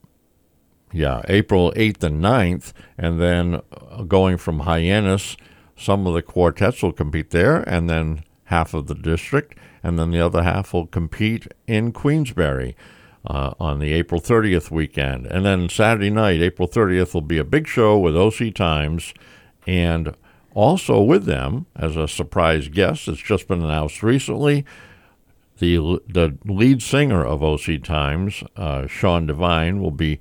yeah, 0.93 1.23
April 1.29 1.73
8th 1.77 2.03
and 2.03 2.23
9th, 2.23 2.73
and 2.99 3.21
then 3.21 3.61
uh, 3.73 4.03
going 4.03 4.37
from 4.37 4.61
Hyannis, 4.61 5.37
some 5.77 6.07
of 6.07 6.15
the 6.15 6.23
quartets 6.23 6.83
will 6.83 6.93
compete 6.93 7.31
there, 7.31 7.63
and 7.69 7.89
then 7.89 8.25
half 8.45 8.75
of 8.75 8.87
the 8.87 8.95
district, 8.95 9.57
and 9.83 9.99
then 9.99 10.11
the 10.11 10.21
other 10.21 10.43
half 10.43 10.73
will 10.73 10.87
compete 10.87 11.47
in 11.67 11.93
Queensbury 11.93 12.77
uh, 13.25 13.55
on 13.61 13.79
the 13.79 13.93
April 13.93 14.21
30th 14.21 14.71
weekend. 14.71 15.27
And 15.27 15.45
then 15.45 15.69
Saturday 15.69 16.11
night, 16.11 16.41
April 16.41 16.69
30th, 16.69 17.15
will 17.15 17.21
be 17.21 17.39
a 17.39 17.45
big 17.45 17.67
show 17.67 17.99
with 17.99 18.17
OC 18.17 18.55
Times, 18.55 19.15
and 19.67 20.15
also 20.53 21.01
with 21.01 21.25
them 21.27 21.67
as 21.77 21.97
a 21.97 22.09
surprise 22.09 22.69
guest, 22.69 23.07
it's 23.09 23.21
just 23.21 23.47
been 23.47 23.63
announced 23.63 24.03
recently, 24.03 24.65
the 25.59 26.01
the 26.09 26.37
lead 26.45 26.83
singer 26.83 27.25
of 27.25 27.43
OC 27.43 27.83
Times, 27.85 28.43
uh, 28.57 28.87
Sean 28.87 29.27
Devine, 29.27 29.81
will 29.81 29.91
be 29.91 30.19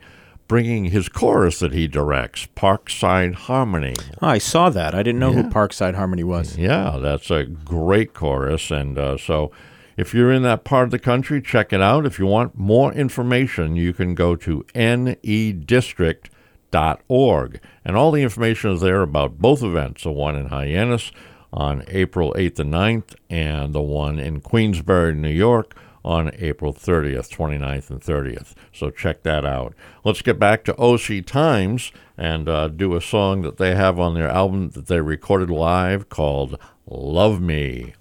bringing 0.50 0.84
his 0.86 1.08
chorus 1.08 1.60
that 1.60 1.72
he 1.72 1.88
directs, 1.88 2.48
Parkside 2.56 3.36
Harmony. 3.36 3.96
Oh, 4.22 4.28
I 4.28 4.40
saw 4.40 4.70
that. 4.72 4.94
I 4.94 5.04
didn't 5.04 5.20
know 5.20 5.32
who 5.32 5.44
Parkside 5.44 5.96
Harmony 5.96 6.26
was. 6.26 6.58
Yeah, 6.58 6.98
that's 7.02 7.32
a 7.32 7.46
great 7.46 8.14
chorus, 8.14 8.70
and 8.72 8.98
uh, 8.98 9.18
so 9.18 9.52
if 9.96 10.14
you're 10.14 10.34
in 10.34 10.44
that 10.44 10.66
part 10.66 10.84
of 10.86 10.92
the 10.92 11.00
country, 11.00 11.42
check 11.42 11.72
it 11.72 11.82
out. 11.82 12.06
If 12.06 12.20
you 12.20 12.26
want 12.26 12.58
more 12.58 12.92
information, 12.92 13.78
you 13.78 13.94
can 13.94 14.16
go 14.16 14.36
to 14.38 14.66
nedistrict.org, 14.74 17.62
and 17.86 17.96
all 17.96 18.12
the 18.12 18.24
information 18.24 18.72
is 18.72 18.82
there 18.82 19.02
about 19.04 19.38
both 19.38 19.64
events: 19.64 20.04
the 20.04 20.12
one 20.12 20.36
in 20.36 20.48
Hyannis 20.48 21.14
on 21.54 21.86
April 21.88 22.34
8th 22.34 22.60
and 22.60 22.74
9th, 22.74 23.16
and 23.30 23.74
the 23.74 23.82
one 23.82 24.20
in 24.20 24.42
Queensbury, 24.42 25.14
New 25.14 25.30
York 25.30 25.78
on 26.10 26.32
April 26.40 26.74
30th, 26.74 27.30
29th, 27.30 27.92
and 27.92 28.02
30th. 28.02 28.56
So 28.74 28.90
check 28.90 29.22
that 29.22 29.46
out. 29.46 29.76
Let's 30.04 30.24
get 30.24 30.40
back 30.40 30.64
to 30.64 30.76
OC 30.82 31.24
Times 31.24 31.92
and 32.18 32.50
uh, 32.50 32.68
do 32.68 32.96
a 32.96 33.02
song 33.02 33.44
that 33.44 33.58
they 33.58 33.76
have 33.76 34.00
on 34.00 34.16
their 34.16 34.28
album 34.28 34.72
that 34.72 34.88
they 34.88 35.02
recorded 35.02 35.52
live 35.52 36.10
called 36.10 36.58
Love 36.88 37.40
Me. 37.40 37.94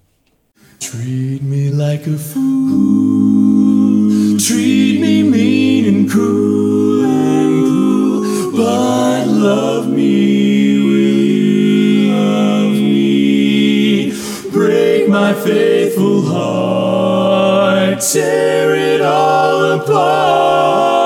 Treat 0.79 1.43
me 1.43 1.69
like 1.69 2.07
a 2.07 2.17
fool. 2.17 2.49
Treat 4.39 4.99
me 5.01 5.21
mean 5.21 5.85
and 5.85 6.09
cruel 6.09 7.05
and 7.05 7.65
cruel. 7.67 8.51
But 8.57 9.27
love 9.27 9.87
me, 9.87 10.79
love 12.11 12.71
me? 12.71 14.11
Break 14.51 15.07
my 15.07 15.35
faithful 15.35 16.23
heart. 16.25 17.18
Tear 17.99 18.75
it 18.75 19.01
all 19.01 19.73
apart. 19.73 20.98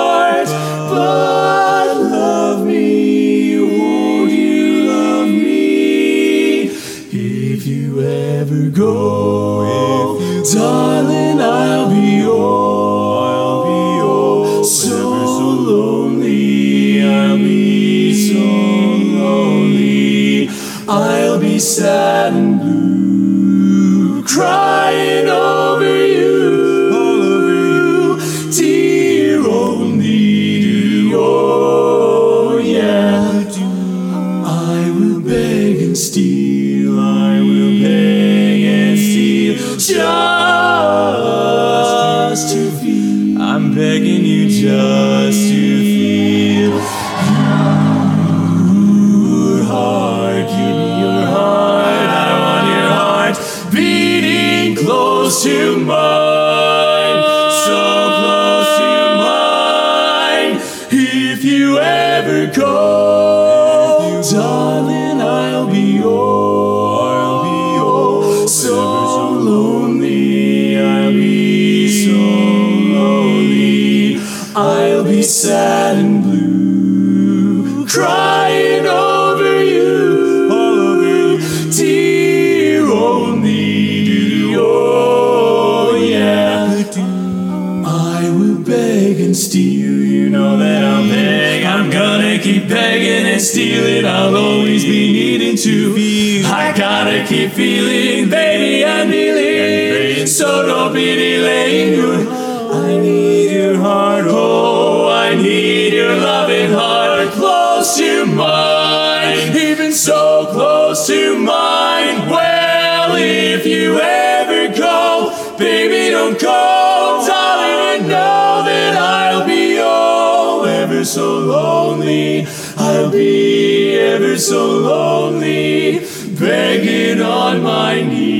Gotta 96.83 97.25
keep 97.25 97.49
feeling, 97.53 98.29
baby, 98.29 98.83
I'm 98.83 99.09
feeling. 99.09 100.27
So 100.27 100.65
don't 100.65 100.93
be 100.93 101.15
delaying. 101.15 102.27
I 102.27 102.97
need 102.97 103.51
your 103.53 103.77
heart, 103.77 104.25
oh, 104.27 105.07
I 105.07 105.33
need 105.33 105.93
your 105.93 106.13
loving 106.17 106.71
heart 106.73 107.29
close 107.29 107.95
to 107.99 108.25
mine, 108.25 109.55
even 109.55 109.93
so 109.93 110.47
close 110.51 111.07
to 111.07 111.37
mine. 111.39 112.29
Well, 112.29 113.15
if 113.15 113.65
you 113.65 113.97
ever 114.01 114.75
go, 114.77 115.55
baby, 115.57 116.11
don't 116.11 116.37
go, 116.37 117.23
darling, 117.25 118.03
you 118.03 118.09
know 118.09 118.63
that 118.67 118.93
I'll 118.97 119.47
be 119.47 119.77
oh, 119.79 120.65
ever 120.67 121.05
so 121.05 121.39
lonely. 121.39 122.45
I'll 122.75 123.09
be 123.09 123.95
ever 123.97 124.37
so 124.37 124.65
lonely, 124.65 125.99
begging 126.43 127.21
on 127.21 127.63
my 127.63 128.01
knees. 128.01 128.33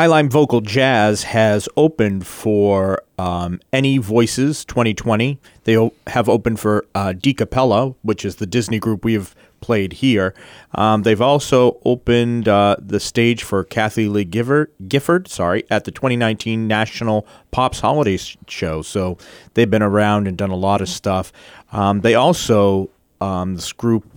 Highline 0.00 0.30
Vocal 0.30 0.62
Jazz 0.62 1.24
has 1.24 1.68
opened 1.76 2.26
for 2.26 3.02
um, 3.18 3.60
Any 3.70 3.98
Voices 3.98 4.64
2020. 4.64 5.38
They 5.64 5.76
o- 5.76 5.92
have 6.06 6.26
opened 6.26 6.58
for 6.58 6.86
uh, 6.94 7.12
DCappella, 7.14 7.94
which 8.00 8.24
is 8.24 8.36
the 8.36 8.46
Disney 8.46 8.78
group 8.78 9.04
we 9.04 9.12
have 9.12 9.34
played 9.60 9.92
here. 9.92 10.32
Um, 10.74 11.02
they've 11.02 11.20
also 11.20 11.78
opened 11.84 12.48
uh, 12.48 12.76
the 12.78 12.98
stage 12.98 13.42
for 13.42 13.62
Kathie 13.62 14.08
Lee 14.08 14.24
Gifford, 14.24 14.72
Gifford, 14.88 15.28
sorry, 15.28 15.64
at 15.68 15.84
the 15.84 15.90
2019 15.90 16.66
National 16.66 17.26
Pops 17.50 17.80
Holiday 17.80 18.16
Show. 18.48 18.80
So 18.80 19.18
they've 19.52 19.70
been 19.70 19.82
around 19.82 20.28
and 20.28 20.38
done 20.38 20.50
a 20.50 20.56
lot 20.56 20.80
of 20.80 20.88
stuff. 20.88 21.30
Um, 21.72 22.00
they 22.00 22.14
also 22.14 22.88
um, 23.20 23.54
this 23.54 23.72
group 23.72 24.09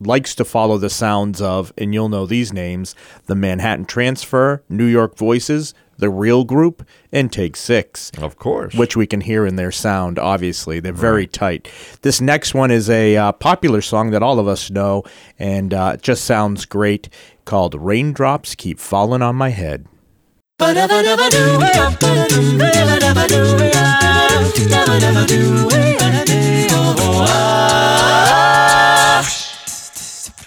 likes 0.00 0.34
to 0.34 0.44
follow 0.44 0.78
the 0.78 0.90
sounds 0.90 1.40
of, 1.40 1.72
and 1.78 1.94
you'll 1.94 2.08
know 2.08 2.26
these 2.26 2.52
names 2.52 2.94
the 3.26 3.34
Manhattan 3.34 3.86
Transfer, 3.86 4.62
New 4.68 4.84
York 4.84 5.16
Voices, 5.16 5.74
The 5.98 6.10
Real 6.10 6.44
Group, 6.44 6.86
and 7.12 7.32
Take 7.32 7.56
Six. 7.56 8.10
Of 8.18 8.36
course. 8.36 8.74
Which 8.74 8.96
we 8.96 9.06
can 9.06 9.22
hear 9.22 9.46
in 9.46 9.56
their 9.56 9.72
sound, 9.72 10.18
obviously. 10.18 10.80
They're 10.80 10.92
very 10.92 11.26
tight. 11.26 11.70
This 12.02 12.20
next 12.20 12.54
one 12.54 12.70
is 12.70 12.90
a 12.90 13.16
uh, 13.16 13.32
popular 13.32 13.80
song 13.80 14.10
that 14.10 14.22
all 14.22 14.38
of 14.38 14.48
us 14.48 14.70
know, 14.70 15.02
and 15.38 15.72
uh, 15.72 15.92
it 15.94 16.02
just 16.02 16.24
sounds 16.24 16.64
great, 16.66 17.08
called 17.44 17.74
Raindrops 17.74 18.54
Keep 18.54 18.78
Falling 18.78 19.22
on 19.22 19.36
My 19.36 19.50
Head. 19.50 19.86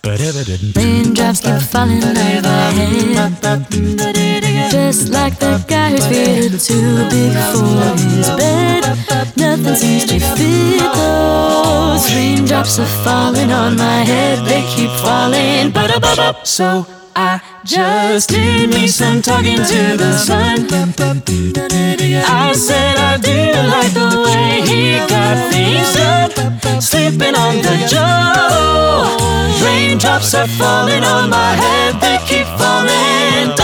Raindrops 0.09 1.39
keep 1.41 1.61
falling 1.61 2.03
on 2.03 2.15
my 2.15 2.71
head. 2.73 3.13
Just 4.71 5.09
like 5.09 5.37
the 5.37 5.63
guy 5.67 5.91
who's 5.91 6.07
feeling 6.07 6.57
too 6.57 7.07
big 7.09 7.33
for 7.53 7.93
his 7.95 8.29
bed. 8.31 8.83
Nothing 9.37 9.75
seems 9.75 10.05
to 10.05 10.19
fit. 10.19 10.79
Those 10.95 12.11
Raindrops 12.15 12.79
are 12.79 12.85
falling 13.03 13.51
on 13.51 13.77
my 13.77 14.03
head. 14.03 14.39
They 14.47 14.63
keep 14.73 14.89
falling. 15.03 15.73
So 16.43 16.87
I 17.15 17.39
just 17.65 18.29
did 18.29 18.69
me 18.69 18.87
some 18.87 19.21
talking 19.21 19.57
to 19.57 19.97
the 19.97 20.13
sun. 20.17 20.67
I 22.31 22.53
said 22.53 22.97
I 22.97 23.17
didn't 23.17 23.69
like 23.69 23.93
the 23.93 24.21
way 24.25 24.61
he 24.61 24.97
got 25.07 25.51
things 25.51 25.93
done 25.95 26.81
Sleeping 26.81 27.35
on 27.35 27.57
the 27.57 27.87
job 27.87 29.19
Raindrops 29.61 30.33
are 30.33 30.47
falling 30.47 31.03
on 31.03 31.29
my 31.29 31.53
head. 31.53 31.99
They 32.01 32.17
keep 32.25 32.47
falling. 32.57 33.55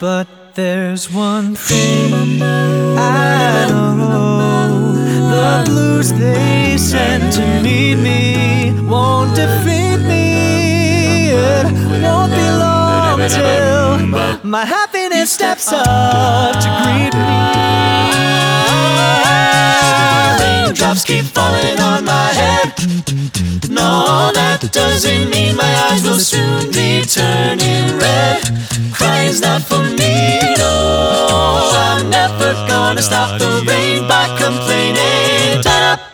But 0.00 0.26
there's 0.54 1.10
one 1.12 1.54
thing 1.54 2.42
I 2.42 3.66
know. 3.68 4.94
The 5.30 5.70
blues 5.70 6.12
they 6.12 6.76
send 6.78 7.32
to 7.34 7.62
meet 7.62 7.96
me 7.96 8.72
Won't 8.88 9.34
defeat 9.36 9.98
me. 9.98 11.30
It 11.30 12.02
won't 12.02 12.32
be 12.32 12.43
long 13.28 14.12
till 14.12 14.50
My 14.50 14.64
happiness 14.64 15.32
steps 15.32 15.72
up 15.72 16.54
to 16.62 16.68
greet 16.82 17.14
me 17.14 17.44
Raindrops 20.40 21.04
keep 21.04 21.24
falling 21.24 21.78
on 21.80 22.04
my 22.04 22.28
head. 22.40 22.72
No, 23.70 24.30
that 24.34 24.68
doesn't 24.72 25.30
mean 25.30 25.56
my 25.56 25.72
eyes 25.88 26.02
will 26.04 26.18
soon 26.18 26.70
be 26.70 27.02
turning 27.02 27.98
red. 27.98 28.42
Crying's 28.92 29.40
not 29.40 29.62
for 29.62 29.82
me, 29.82 30.40
no. 30.58 31.70
I'm 31.74 32.10
never 32.10 32.52
gonna 32.68 33.02
stop 33.02 33.38
the 33.38 33.64
rain 33.66 34.06
by 34.08 34.26
complaining. 34.38 35.62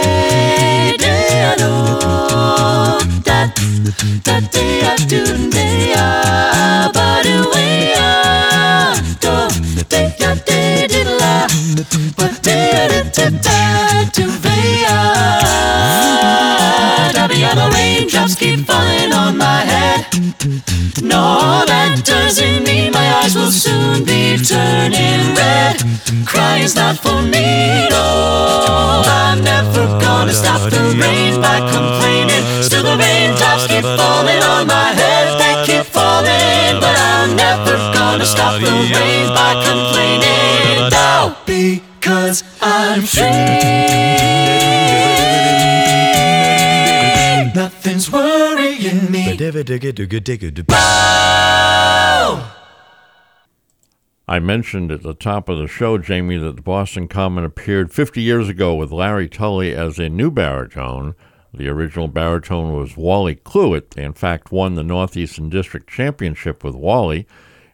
The 17.53 17.69
raindrops 17.73 18.35
keep 18.35 18.65
falling 18.65 19.11
on 19.11 19.37
my 19.37 19.59
head. 19.59 20.05
No, 21.03 21.65
that 21.67 22.01
doesn't 22.05 22.63
mean 22.63 22.93
my 22.93 23.07
eyes 23.21 23.35
will 23.35 23.51
soon 23.51 24.05
be 24.05 24.37
turning 24.37 25.35
red. 25.35 25.77
Crying's 26.25 26.73
not 26.73 26.95
for 26.97 27.21
me, 27.21 27.89
no. 27.89 29.03
I'm 29.05 29.43
never 29.43 29.85
gonna 29.99 30.33
stop 30.33 30.61
the 30.71 30.95
rain 30.95 31.41
by 31.41 31.59
complaining. 31.59 32.63
Still, 32.63 32.83
the 32.83 32.95
raindrops 33.67 33.67
keep 33.67 33.83
falling 33.83 34.43
on 34.43 34.67
my 34.67 34.89
head. 34.93 35.39
They 35.39 35.65
keep 35.65 35.85
falling, 35.85 36.79
but 36.79 36.95
I'm 36.97 37.35
never 37.35 37.77
gonna 37.93 38.25
stop 38.25 38.61
the 38.61 38.71
rain 38.71 39.27
by 39.29 39.53
complaining. 39.65 40.89
No, 40.91 41.35
because 41.45 42.43
I'm 42.61 43.01
free. 43.01 43.21
Nothing's 47.53 48.11
worrying 48.11 49.11
me. 49.11 49.35
I 54.27 54.39
mentioned 54.39 54.91
at 54.93 55.03
the 55.03 55.13
top 55.13 55.49
of 55.49 55.57
the 55.57 55.67
show, 55.67 55.97
Jamie, 55.97 56.37
that 56.37 56.55
the 56.55 56.61
Boston 56.61 57.09
Common 57.09 57.43
appeared 57.43 57.91
50 57.91 58.21
years 58.21 58.47
ago 58.47 58.73
with 58.73 58.89
Larry 58.89 59.27
Tully 59.27 59.75
as 59.75 59.99
a 59.99 60.07
new 60.07 60.31
baritone. 60.31 61.15
The 61.53 61.67
original 61.67 62.07
baritone 62.07 62.73
was 62.73 62.95
Wally 62.95 63.35
Cluett. 63.35 63.91
They, 63.91 64.03
in 64.03 64.13
fact, 64.13 64.51
won 64.51 64.75
the 64.75 64.83
Northeastern 64.83 65.49
District 65.49 65.89
Championship 65.89 66.63
with 66.63 66.75
Wally. 66.75 67.27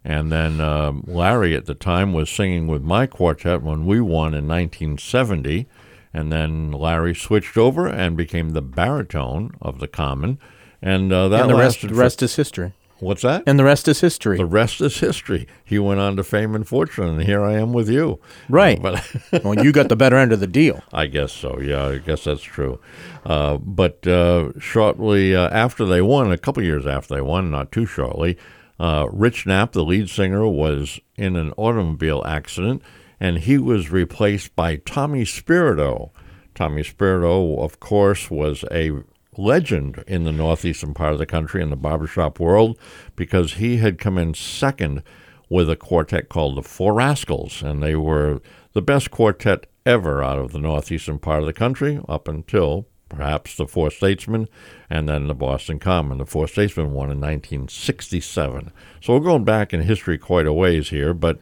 And 0.03 0.31
then 0.31 0.59
um, 0.61 1.03
Larry 1.05 1.55
at 1.55 1.65
the 1.65 1.75
time 1.75 2.13
was 2.13 2.29
singing 2.29 2.67
with 2.67 2.81
my 2.81 3.05
quartet 3.05 3.61
when 3.61 3.85
we 3.85 3.99
won 4.01 4.33
in 4.33 4.47
1970. 4.47 5.67
And 6.13 6.31
then 6.31 6.71
Larry 6.71 7.13
switched 7.13 7.57
over 7.57 7.87
and 7.87 8.17
became 8.17 8.51
the 8.51 8.61
baritone 8.61 9.51
of 9.61 9.79
the 9.79 9.87
Common. 9.87 10.39
And 10.81 11.11
uh, 11.11 11.27
that 11.27 11.41
and 11.41 11.49
the 11.49 11.55
rest, 11.55 11.81
the 11.81 11.89
for- 11.89 11.95
rest 11.95 12.23
is 12.23 12.35
history. 12.35 12.73
What's 12.99 13.21
that? 13.21 13.43
And 13.45 13.59
the 13.59 13.63
rest 13.63 13.87
is 13.87 14.01
history. 14.01 14.37
The 14.37 14.45
rest 14.45 14.81
is 14.81 14.99
history. 14.99 15.47
He 15.63 15.77
went 15.77 15.99
on 15.99 16.15
to 16.15 16.23
fame 16.23 16.55
and 16.55 16.67
fortune, 16.67 17.05
and 17.05 17.23
here 17.23 17.43
I 17.43 17.53
am 17.53 17.73
with 17.73 17.89
you. 17.89 18.19
Right. 18.49 18.81
But 18.87 19.03
well, 19.43 19.63
you 19.63 19.71
got 19.71 19.89
the 19.89 19.95
better 19.95 20.15
end 20.15 20.31
of 20.31 20.39
the 20.39 20.47
deal. 20.47 20.81
I 20.93 21.07
guess 21.07 21.33
so. 21.33 21.59
Yeah, 21.59 21.87
I 21.87 21.97
guess 21.97 22.23
that's 22.23 22.41
true. 22.41 22.79
Uh, 23.25 23.57
but 23.57 24.05
uh, 24.07 24.57
shortly 24.59 25.35
uh, 25.35 25.49
after 25.49 25.85
they 25.85 26.01
won, 26.01 26.31
a 26.31 26.37
couple 26.37 26.63
years 26.63 26.85
after 26.87 27.15
they 27.15 27.21
won, 27.21 27.51
not 27.51 27.71
too 27.71 27.85
shortly, 27.85 28.37
uh, 28.79 29.07
Rich 29.11 29.45
Knapp, 29.45 29.73
the 29.73 29.83
lead 29.83 30.09
singer, 30.09 30.47
was 30.47 30.99
in 31.15 31.35
an 31.35 31.51
automobile 31.57 32.23
accident, 32.25 32.81
and 33.19 33.39
he 33.39 33.57
was 33.57 33.89
replaced 33.89 34.55
by 34.55 34.77
Tommy 34.77 35.25
Spirito. 35.25 36.11
Tommy 36.53 36.83
Spirito, 36.83 37.57
of 37.59 37.79
course, 37.79 38.29
was 38.31 38.63
a 38.71 38.91
legend 39.37 40.03
in 40.07 40.23
the 40.23 40.31
northeastern 40.31 40.93
part 40.93 41.13
of 41.13 41.19
the 41.19 41.25
country 41.25 41.61
in 41.61 41.69
the 41.69 41.75
barbershop 41.75 42.39
world 42.39 42.77
because 43.15 43.53
he 43.53 43.77
had 43.77 43.97
come 43.97 44.17
in 44.17 44.33
second 44.33 45.03
with 45.49 45.69
a 45.69 45.75
quartet 45.75 46.29
called 46.29 46.57
the 46.57 46.63
Four 46.63 46.93
Rascals, 46.93 47.61
and 47.61 47.81
they 47.81 47.95
were 47.95 48.41
the 48.73 48.81
best 48.81 49.11
quartet 49.11 49.65
ever 49.85 50.21
out 50.21 50.37
of 50.37 50.51
the 50.51 50.59
northeastern 50.59 51.19
part 51.19 51.39
of 51.39 51.45
the 51.45 51.53
country 51.53 51.99
up 52.09 52.27
until 52.27 52.87
perhaps 53.09 53.55
the 53.55 53.67
Four 53.67 53.89
Statesmen 53.89 54.47
and 54.89 55.07
then 55.07 55.27
the 55.27 55.33
Boston 55.33 55.79
Common. 55.79 56.17
The 56.17 56.25
Four 56.25 56.47
Statesmen 56.47 56.91
won 56.91 57.09
in 57.09 57.21
1967. 57.21 58.71
So 59.01 59.13
we're 59.13 59.19
going 59.21 59.45
back 59.45 59.73
in 59.73 59.81
history 59.81 60.17
quite 60.17 60.45
a 60.45 60.53
ways 60.53 60.89
here, 60.89 61.13
but 61.13 61.39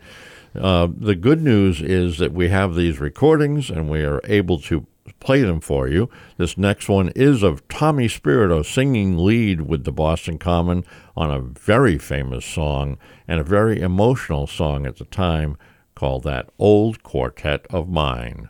uh, 0.54 0.88
the 0.96 1.16
good 1.16 1.42
news 1.42 1.82
is 1.82 2.18
that 2.20 2.32
we 2.32 2.50
have 2.50 2.76
these 2.76 3.00
recordings 3.00 3.70
and 3.70 3.90
we 3.90 4.04
are 4.04 4.22
able 4.24 4.60
to 4.60 4.86
play 5.20 5.42
them 5.42 5.60
for 5.60 5.88
you. 5.88 6.10
This 6.38 6.58
next 6.58 6.88
one 6.90 7.10
is 7.10 7.44
of 7.44 7.68
Tommy 7.68 8.08
Spirito 8.08 8.64
singing 8.64 9.18
lead 9.18 9.62
with 9.62 9.84
the 9.84 9.92
Boston 9.92 10.38
Common 10.38 10.84
on 11.16 11.32
a 11.32 11.42
very 11.42 11.98
famous 11.98 12.46
song 12.46 12.98
and 13.28 13.40
a 13.40 13.44
very 13.44 13.82
emotional 13.82 14.48
song 14.48 14.86
at 14.86 14.98
the 14.98 15.06
time 15.06 15.58
called 15.96 16.24
That 16.24 16.50
Old 16.60 17.04
Quartet 17.04 17.66
of 17.70 17.88
Mine. 17.90 18.50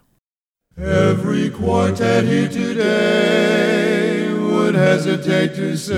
Every 0.78 1.50
quartet 1.50 2.26
here 2.26 2.50
today 2.50 4.34
would 4.34 4.76
hesitate 4.76 5.56
to 5.56 5.78
say 5.78 5.96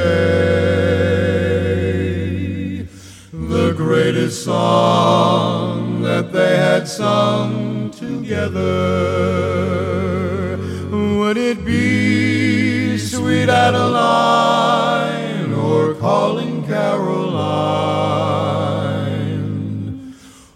the 3.32 3.74
greatest 3.76 4.44
song 4.44 6.04
that 6.04 6.32
they 6.32 6.58
had 6.58 6.88
sung 6.88 7.90
together. 7.90 9.38
Would 11.28 11.36
it 11.36 11.66
be 11.66 12.98
Sweet 12.98 13.50
Adeline 13.50 15.52
or 15.52 15.94
Calling 15.96 16.66
Caroline? 16.66 17.26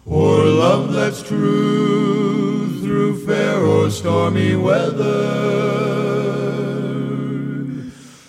Or 0.05 0.45
love 0.45 0.93
that's 0.93 1.21
true 1.23 2.79
through 2.79 3.25
fair 3.25 3.57
or 3.57 3.89
stormy 3.89 4.55
weather. 4.55 5.01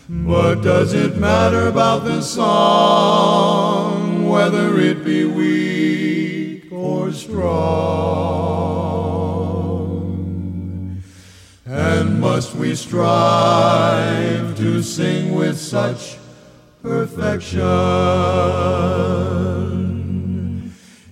But 0.08 0.62
does 0.62 0.94
it 0.94 1.18
matter 1.18 1.68
about 1.68 2.04
the 2.04 2.22
song, 2.22 4.28
whether 4.28 4.80
it 4.80 5.04
be 5.04 5.26
weak 5.26 6.72
or 6.72 7.12
strong? 7.12 8.81
Must 12.22 12.54
we 12.54 12.72
strive 12.76 14.56
to 14.56 14.80
sing 14.80 15.34
with 15.34 15.58
such 15.58 16.18
perfection? 16.80 17.60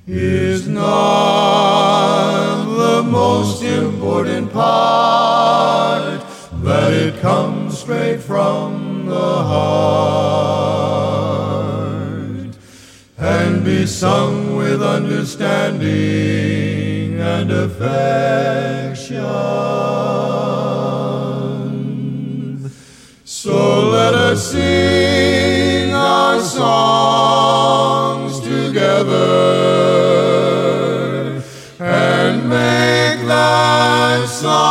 Is 0.07 0.69
not 0.69 2.65
the 2.77 3.03
most 3.03 3.65
important 3.65 4.53
part 4.53 6.21
that 6.63 6.93
it 6.93 7.21
comes 7.21 7.81
straight 7.81 8.21
from 8.21 9.07
the 9.07 9.33
heart 9.53 9.81
and 13.19 13.65
be 13.65 13.85
sung 13.85 14.55
with 14.55 14.81
understanding 14.81 16.40
and 17.41 17.53
affection. 17.53 19.25
So 23.25 23.89
let 23.89 24.15
us 24.15 24.53
sing 24.53 25.95
our 25.95 26.39
songs 26.41 28.41
together 28.41 29.17
and 31.79 32.47
make 32.47 33.27
that 33.27 34.29
song 34.29 34.70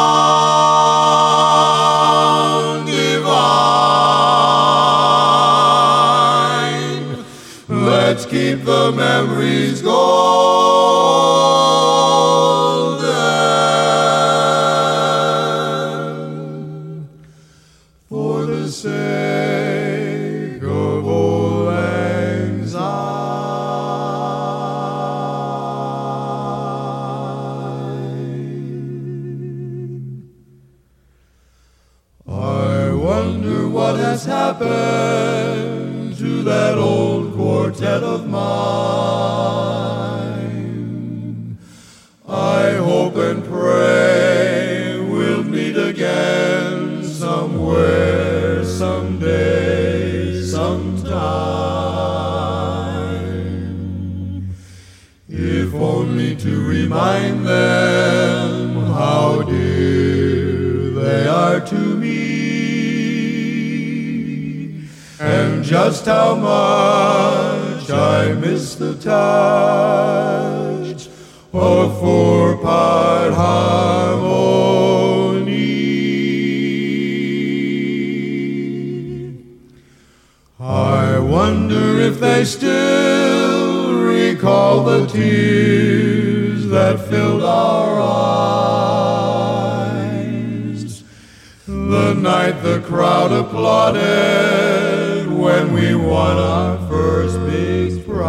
The 92.10 92.15
night 92.15 92.63
the 92.63 92.80
crowd 92.80 93.32
applauded 93.32 95.28
when 95.32 95.74
we 95.74 95.93
won 95.93 96.38
our 96.38 96.80
first 96.89 97.38
big 97.45 98.04
prize. 98.04 98.24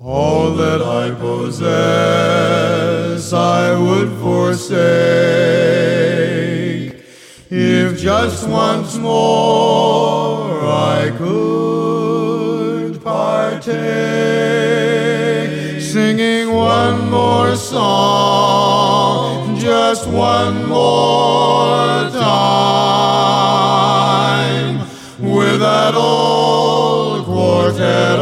All 0.00 0.50
that 0.54 0.82
I 0.82 1.12
possess 1.14 1.72
I 3.32 3.78
would 3.78 4.10
forsake 4.18 4.74
if 7.48 8.00
just 8.00 8.48
once 8.48 8.96
more 8.96 10.66
I 10.66 11.12
could 11.16 13.00
partake, 13.04 13.70
singing 15.80 16.52
one 16.52 17.08
more 17.08 17.54
song, 17.54 18.73
just 19.94 20.08
one 20.08 20.68
more 20.68 22.10
time, 22.10 23.18
with 25.20 25.60
that 25.60 25.94
old 25.94 27.24
quartet 27.24 28.18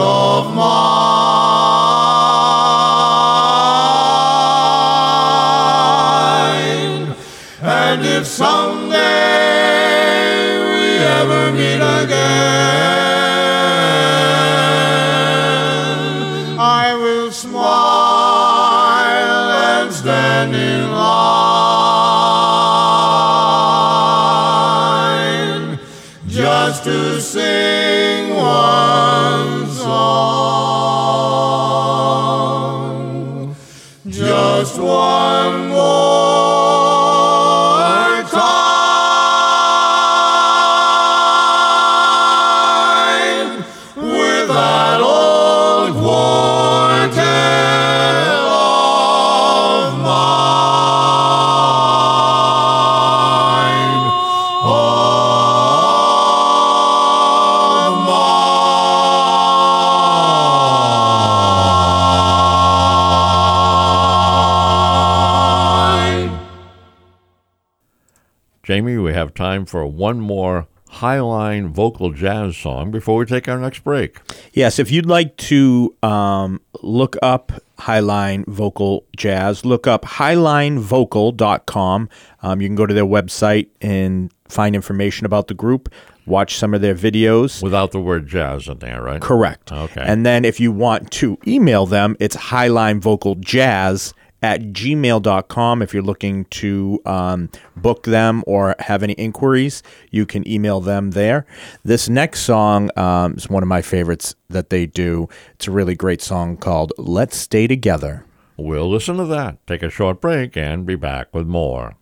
we 69.12 69.18
have 69.18 69.34
time 69.34 69.66
for 69.66 69.84
one 69.84 70.20
more 70.20 70.66
highline 70.90 71.68
vocal 71.68 72.12
jazz 72.12 72.56
song 72.56 72.90
before 72.90 73.18
we 73.18 73.26
take 73.26 73.46
our 73.46 73.58
next 73.58 73.84
break. 73.84 74.18
Yes, 74.54 74.78
if 74.78 74.90
you'd 74.90 75.04
like 75.04 75.36
to 75.36 75.94
um, 76.02 76.62
look 76.82 77.18
up 77.20 77.52
Highline 77.78 78.46
Vocal 78.46 79.04
Jazz, 79.14 79.66
look 79.66 79.86
up 79.86 80.04
highlinevocal.com. 80.04 82.08
Um, 82.42 82.62
you 82.62 82.68
can 82.68 82.74
go 82.74 82.86
to 82.86 82.94
their 82.94 83.04
website 83.04 83.68
and 83.82 84.32
find 84.48 84.74
information 84.74 85.26
about 85.26 85.48
the 85.48 85.54
group, 85.54 85.92
watch 86.24 86.56
some 86.56 86.72
of 86.72 86.80
their 86.80 86.94
videos. 86.94 87.62
Without 87.62 87.90
the 87.90 88.00
word 88.00 88.26
jazz 88.26 88.66
in 88.66 88.78
there, 88.78 89.02
right? 89.02 89.20
Correct. 89.20 89.70
Okay. 89.70 90.02
And 90.02 90.24
then 90.24 90.46
if 90.46 90.58
you 90.58 90.72
want 90.72 91.10
to 91.12 91.36
email 91.46 91.84
them, 91.84 92.16
it's 92.18 92.36
highlinevocalJazz 92.36 94.14
at 94.42 94.60
gmail.com. 94.72 95.82
If 95.82 95.94
you're 95.94 96.02
looking 96.02 96.44
to 96.46 97.00
um, 97.06 97.50
book 97.76 98.04
them 98.04 98.42
or 98.46 98.74
have 98.80 99.02
any 99.02 99.14
inquiries, 99.14 99.82
you 100.10 100.26
can 100.26 100.46
email 100.48 100.80
them 100.80 101.12
there. 101.12 101.46
This 101.84 102.08
next 102.08 102.40
song 102.40 102.90
um, 102.96 103.34
is 103.34 103.48
one 103.48 103.62
of 103.62 103.68
my 103.68 103.82
favorites 103.82 104.34
that 104.48 104.70
they 104.70 104.86
do. 104.86 105.28
It's 105.54 105.68
a 105.68 105.70
really 105.70 105.94
great 105.94 106.20
song 106.22 106.56
called 106.56 106.92
Let's 106.98 107.36
Stay 107.36 107.66
Together. 107.66 108.26
We'll 108.56 108.90
listen 108.90 109.16
to 109.16 109.24
that, 109.26 109.66
take 109.66 109.82
a 109.82 109.90
short 109.90 110.20
break, 110.20 110.56
and 110.56 110.84
be 110.84 110.94
back 110.94 111.32
with 111.32 111.46
more. 111.46 111.96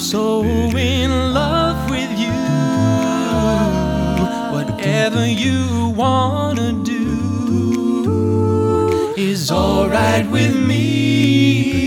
So 0.00 0.42
in 0.42 1.34
love 1.34 1.90
with 1.90 2.10
you. 2.18 2.32
Whatever 4.50 5.26
you 5.26 5.90
wanna 5.90 6.72
do 6.72 7.04
is 9.14 9.50
alright 9.50 10.26
with 10.30 10.56
me. 10.56 11.79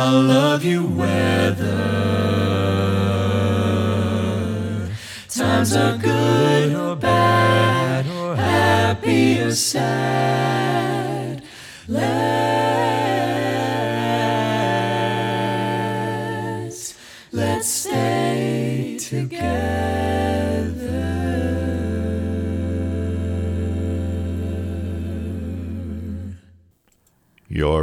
I 0.00 0.10
love 0.10 0.64
you, 0.64 0.84
whether. 0.84 1.76
Times 5.28 5.74
are 5.74 5.98
good 5.98 6.72
or 6.72 6.94
bad, 6.94 8.06
or 8.06 8.36
happy 8.36 9.40
or 9.40 9.52
sad. 9.52 10.67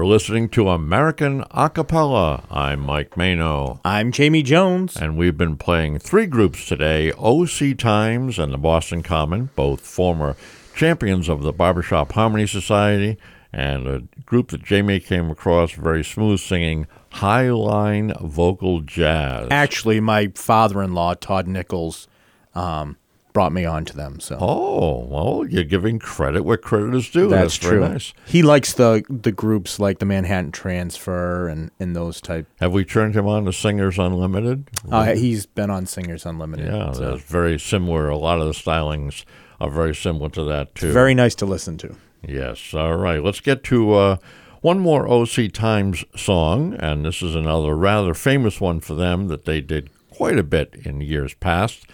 You're 0.06 0.12
listening 0.12 0.50
to 0.50 0.70
American 0.70 1.42
Acapella. 1.46 2.46
I'm 2.52 2.82
Mike 2.82 3.18
Mano. 3.18 3.82
I'm 3.84 4.12
Jamie 4.12 4.44
Jones. 4.44 4.96
And 4.96 5.18
we've 5.18 5.36
been 5.36 5.58
playing 5.58 5.98
three 5.98 6.28
groups 6.28 6.68
today 6.68 7.12
OC 7.14 7.76
Times 7.76 8.38
and 8.38 8.54
the 8.54 8.60
Boston 8.60 9.02
Common, 9.02 9.50
both 9.56 9.82
former 9.82 10.36
champions 10.76 11.28
of 11.28 11.42
the 11.42 11.52
Barbershop 11.52 12.12
Harmony 12.12 12.46
Society, 12.46 13.18
and 13.52 13.88
a 13.88 14.04
group 14.28 14.50
that 14.50 14.64
Jamie 14.64 15.00
came 15.00 15.32
across, 15.32 15.72
very 15.72 16.04
smooth 16.04 16.40
singing, 16.40 16.86
Highline 17.14 18.16
Vocal 18.22 18.82
Jazz. 18.82 19.48
Actually, 19.50 20.02
my 20.02 20.32
father 20.36 20.84
in 20.84 20.94
law, 20.94 21.16
Todd 21.16 21.48
Nichols, 21.48 22.08
um, 22.54 22.98
brought 23.36 23.52
me 23.52 23.66
on 23.66 23.84
to 23.84 23.94
them. 23.96 24.18
So 24.22 24.38
Oh, 24.40 25.06
well, 25.10 25.46
you're 25.46 25.66
giving 25.66 26.00
credit 26.00 26.44
where 26.44 26.56
credit 26.56 26.96
is 26.96 27.10
due. 27.10 27.28
that's, 27.28 27.58
very 27.58 27.80
true. 27.80 27.90
nice. 27.90 28.14
He 28.26 28.42
likes 28.42 28.72
the 28.74 29.04
the 29.10 29.34
groups 29.34 29.78
like 29.78 30.00
the 30.00 30.06
Manhattan 30.06 30.54
Transfer 30.54 31.50
and, 31.50 31.70
and 31.78 31.94
those 31.96 32.22
type. 32.22 32.48
Have 32.62 32.72
we 32.72 32.86
turned 32.86 33.14
him 33.14 33.28
on 33.28 33.44
to 33.44 33.52
Singers 33.52 34.00
Unlimited? 34.00 34.70
Uh, 34.90 35.16
he's 35.16 35.46
been 35.46 35.70
on 35.70 35.86
Singers 35.86 36.26
Unlimited. 36.26 36.68
yeah, 36.68 36.94
so 36.94 37.12
that's 37.12 37.24
very 37.24 37.60
similar. 37.60 38.08
A 38.08 38.18
lot 38.18 38.40
of 38.40 38.46
the 38.48 38.54
stylings 38.54 39.26
are 39.60 39.70
very 39.70 39.94
similar 39.94 40.30
to 40.30 40.44
that, 40.46 40.74
too. 40.74 40.94
very 40.94 41.14
nice 41.14 41.36
to 41.36 41.46
listen 41.46 41.78
to. 41.80 41.94
Yes. 42.26 42.74
All 42.74 42.96
right. 42.96 43.22
Let's 43.22 43.42
get 43.42 43.66
to 43.66 43.94
uh, 43.96 44.18
one 44.62 44.80
more 44.80 45.08
OC 45.10 45.52
Times 45.52 46.06
song, 46.16 46.74
and 46.80 47.04
this 47.06 47.22
is 47.22 47.36
another 47.36 47.76
rather 47.76 48.14
famous 48.14 48.62
one 48.62 48.80
for 48.80 48.96
them 48.96 49.28
that 49.28 49.44
they 49.44 49.60
did 49.60 49.90
quite 50.10 50.40
a 50.40 50.44
bit 50.44 50.74
in 50.86 51.02
years 51.02 51.34
past, 51.34 51.86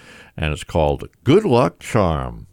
and 0.42 0.52
it's 0.52 0.64
called 0.64 1.08
Good 1.24 1.46
Luck 1.46 1.80
Charm. 1.80 2.48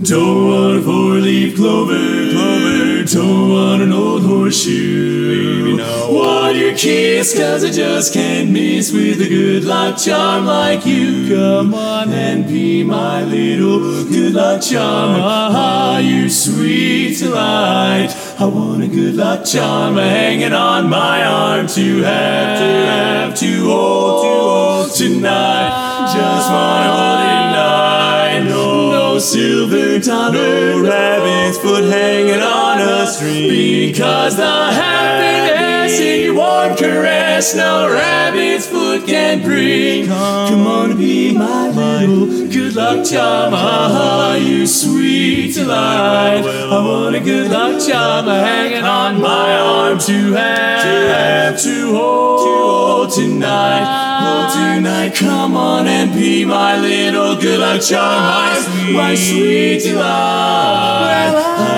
Don't 0.00 0.48
want 0.48 0.78
a 0.78 0.82
four-leaf 0.82 1.56
clover, 1.56 2.30
clover. 2.30 3.04
Don't 3.04 3.50
want 3.50 3.82
an 3.82 3.92
old 3.92 4.22
horseshoe. 4.22 5.62
Baby, 5.64 5.76
no. 5.76 6.10
Want 6.12 6.56
your 6.56 6.76
kiss, 6.76 7.36
cause 7.36 7.64
I 7.64 7.70
just 7.70 8.14
can't 8.14 8.50
miss 8.50 8.92
with 8.92 9.20
a 9.20 9.28
good 9.28 9.64
luck 9.64 9.98
charm 9.98 10.46
like 10.46 10.86
you. 10.86 11.28
Come 11.28 11.74
on 11.74 12.12
and 12.12 12.46
be 12.46 12.82
my 12.84 13.22
little 13.24 14.04
good 14.04 14.34
luck 14.34 14.62
charm. 14.62 15.20
Ah, 15.20 15.98
you 15.98 16.28
sweet 16.28 17.18
delight. 17.18 18.10
I 18.44 18.46
want 18.46 18.82
a 18.82 18.88
good 18.88 19.14
luck 19.14 19.46
charm 19.46 19.96
hanging 19.96 20.52
on 20.52 20.90
my 20.90 21.24
arm 21.24 21.66
to 21.66 22.02
have, 22.02 22.58
to 22.58 22.64
have, 22.64 23.38
to 23.38 23.64
hold, 23.64 24.22
to 24.22 24.28
hold 24.28 24.90
tonight. 24.92 26.12
Just 26.12 26.50
hold 26.50 27.20
it 27.24 27.40
tonight. 27.54 28.44
No, 28.46 28.90
no 28.90 29.18
silver 29.18 29.98
tongue, 29.98 30.34
no 30.34 30.82
rabbit's 30.82 31.56
foot 31.56 31.84
hanging 31.84 32.42
on 32.42 32.80
a 32.82 33.06
string. 33.06 33.48
Because 33.48 34.36
the 34.36 34.44
happiness 34.44 35.53
your 35.92 36.34
warm 36.34 36.76
caress, 36.76 37.54
no 37.54 37.90
rabbit's 37.90 38.66
foot 38.66 39.06
can 39.06 39.42
bring. 39.42 40.06
Come 40.06 40.66
on, 40.66 40.96
be 40.96 41.36
my 41.36 41.68
little 41.68 42.48
good 42.48 42.74
luck 42.74 43.06
charm, 43.06 43.52
ah, 43.54 44.34
you 44.34 44.66
sweet 44.66 45.54
delight. 45.54 46.44
I 46.44 46.78
want 46.86 47.16
a 47.16 47.20
good 47.20 47.50
luck 47.50 47.80
charm 47.86 48.26
hanging 48.26 48.84
on 48.84 49.20
my 49.20 49.58
arm 49.58 49.98
to 50.00 50.32
have, 50.32 50.82
to 50.82 50.88
have, 50.88 51.62
to 51.62 51.92
hold, 51.92 52.46
to 52.46 52.52
hold 52.66 53.10
tonight. 53.12 54.04
Oh, 54.26 54.74
tonight, 54.76 55.14
come 55.14 55.56
on 55.56 55.86
and 55.86 56.12
be 56.12 56.44
my 56.44 56.78
little 56.78 57.36
good 57.36 57.60
luck 57.60 57.82
charm, 57.82 58.22
my 58.22 58.58
sweet, 58.64 58.96
my 58.96 59.14
sweet 59.14 59.82
delight. 59.82 61.34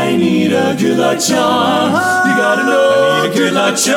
I 0.07 0.17
need 0.17 0.53
a 0.53 0.77
good 0.79 0.99
luck 0.99 1.19
charm. 1.19 1.91
You 1.91 2.37
gotta 2.37 2.63
know 2.63 2.87
I 3.13 3.23
need 3.23 3.33
a 3.33 3.35
good 3.37 3.53
luck 3.55 3.77
charm. 3.77 3.96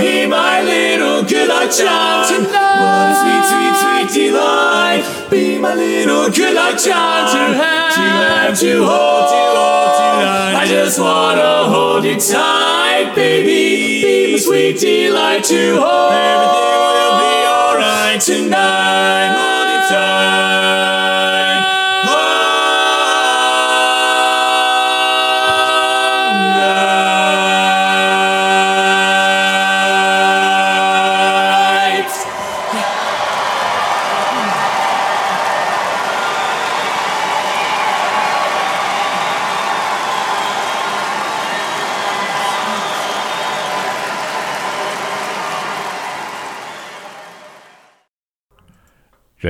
Be 0.00 0.26
my 0.26 0.62
little 0.62 1.22
good 1.24 1.48
luck 1.48 1.70
charm 1.70 2.24
tonight. 2.26 2.80
What 2.80 3.10
a 3.10 3.20
sweet, 3.20 3.44
sweet, 3.50 3.74
sweet 3.82 4.30
delight. 4.30 5.02
Be 5.30 5.58
my 5.58 5.74
little 5.74 6.30
good 6.30 6.54
luck 6.54 6.78
charm 6.78 7.28
to 7.28 7.42
have, 7.60 7.94
to 7.94 8.00
have, 8.00 8.58
to 8.60 8.84
hold, 8.84 9.28
to 9.28 9.42
hold 9.58 9.90
tonight. 10.00 10.54
I 10.56 10.66
just 10.66 10.98
wanna 10.98 11.64
hold 11.68 12.04
you 12.04 12.18
tight, 12.18 13.12
baby. 13.14 14.02
Be 14.02 14.32
my 14.32 14.38
sweet 14.38 14.80
delight 14.80 15.44
to 15.44 15.76
hold. 15.78 16.12
Everything 16.12 16.80
will 16.96 17.16
be 17.20 17.34
alright 17.46 18.20
tonight. 18.20 19.36
Hold 19.36 19.68
you 19.68 19.80
tight. 19.90 20.79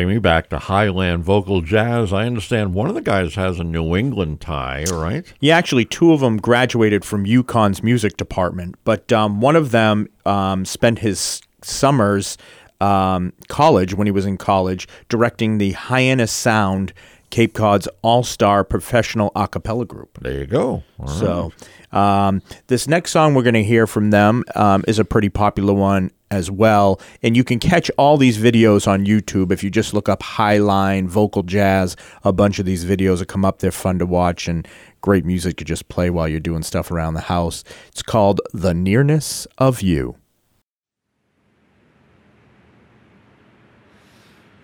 Jamie, 0.00 0.18
back 0.18 0.48
to 0.48 0.56
Highline 0.56 1.20
Vocal 1.20 1.60
Jazz. 1.60 2.10
I 2.10 2.24
understand 2.24 2.72
one 2.72 2.88
of 2.88 2.94
the 2.94 3.02
guys 3.02 3.34
has 3.34 3.60
a 3.60 3.64
New 3.64 3.94
England 3.94 4.40
tie, 4.40 4.84
right? 4.90 5.30
Yeah, 5.40 5.58
actually, 5.58 5.84
two 5.84 6.14
of 6.14 6.20
them 6.20 6.38
graduated 6.38 7.04
from 7.04 7.26
UConn's 7.26 7.82
music 7.82 8.16
department, 8.16 8.76
but 8.84 9.12
um, 9.12 9.42
one 9.42 9.56
of 9.56 9.72
them 9.72 10.08
um, 10.24 10.64
spent 10.64 11.00
his 11.00 11.42
summers 11.60 12.38
um, 12.80 13.34
college 13.48 13.92
when 13.92 14.06
he 14.06 14.10
was 14.10 14.24
in 14.24 14.38
college 14.38 14.88
directing 15.10 15.58
the 15.58 15.72
Hyannis 15.72 16.32
Sound 16.32 16.94
Cape 17.30 17.54
Cod's 17.54 17.88
all-star 18.02 18.64
professional 18.64 19.32
a 19.34 19.48
cappella 19.48 19.84
group. 19.84 20.18
There 20.20 20.38
you 20.38 20.46
go. 20.46 20.82
All 20.98 21.06
right. 21.06 21.08
So, 21.08 21.52
um, 21.92 22.42
this 22.66 22.86
next 22.86 23.12
song 23.12 23.34
we're 23.34 23.42
going 23.42 23.54
to 23.54 23.64
hear 23.64 23.86
from 23.86 24.10
them 24.10 24.44
um, 24.54 24.84
is 24.86 24.98
a 24.98 25.04
pretty 25.04 25.28
popular 25.28 25.72
one 25.72 26.10
as 26.30 26.50
well. 26.50 27.00
And 27.22 27.36
you 27.36 27.42
can 27.42 27.58
catch 27.58 27.90
all 27.98 28.16
these 28.16 28.38
videos 28.38 28.86
on 28.86 29.04
YouTube 29.04 29.50
if 29.50 29.64
you 29.64 29.70
just 29.70 29.92
look 29.92 30.08
up 30.08 30.22
Highline 30.22 31.08
Vocal 31.08 31.42
Jazz. 31.42 31.96
A 32.22 32.32
bunch 32.32 32.58
of 32.58 32.66
these 32.66 32.84
videos 32.84 33.18
will 33.18 33.26
come 33.26 33.44
up. 33.44 33.58
They're 33.58 33.72
fun 33.72 33.98
to 33.98 34.06
watch 34.06 34.46
and 34.46 34.66
great 35.00 35.24
music 35.24 35.56
to 35.56 35.64
just 35.64 35.88
play 35.88 36.10
while 36.10 36.28
you're 36.28 36.40
doing 36.40 36.62
stuff 36.62 36.90
around 36.90 37.14
the 37.14 37.22
house. 37.22 37.64
It's 37.88 38.02
called 38.02 38.40
The 38.52 38.74
Nearness 38.74 39.46
of 39.58 39.82
You. 39.82 40.16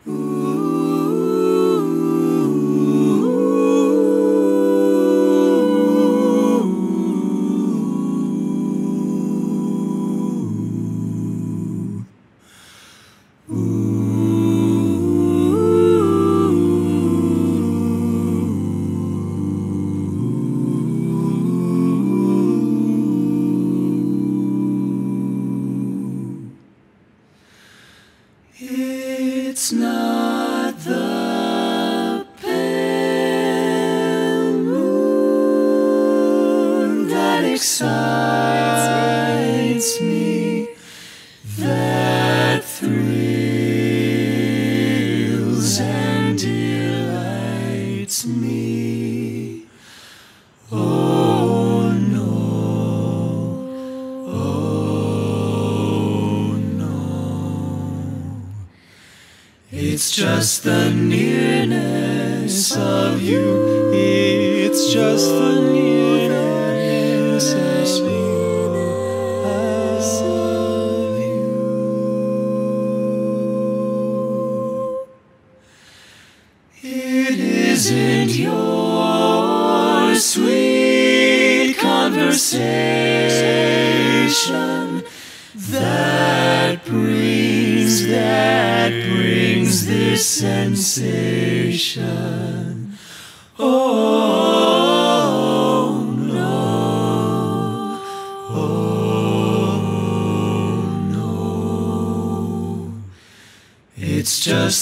It's 0.09 0.76
excites 37.57 37.89
me, 40.03 40.36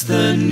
the 0.07 0.44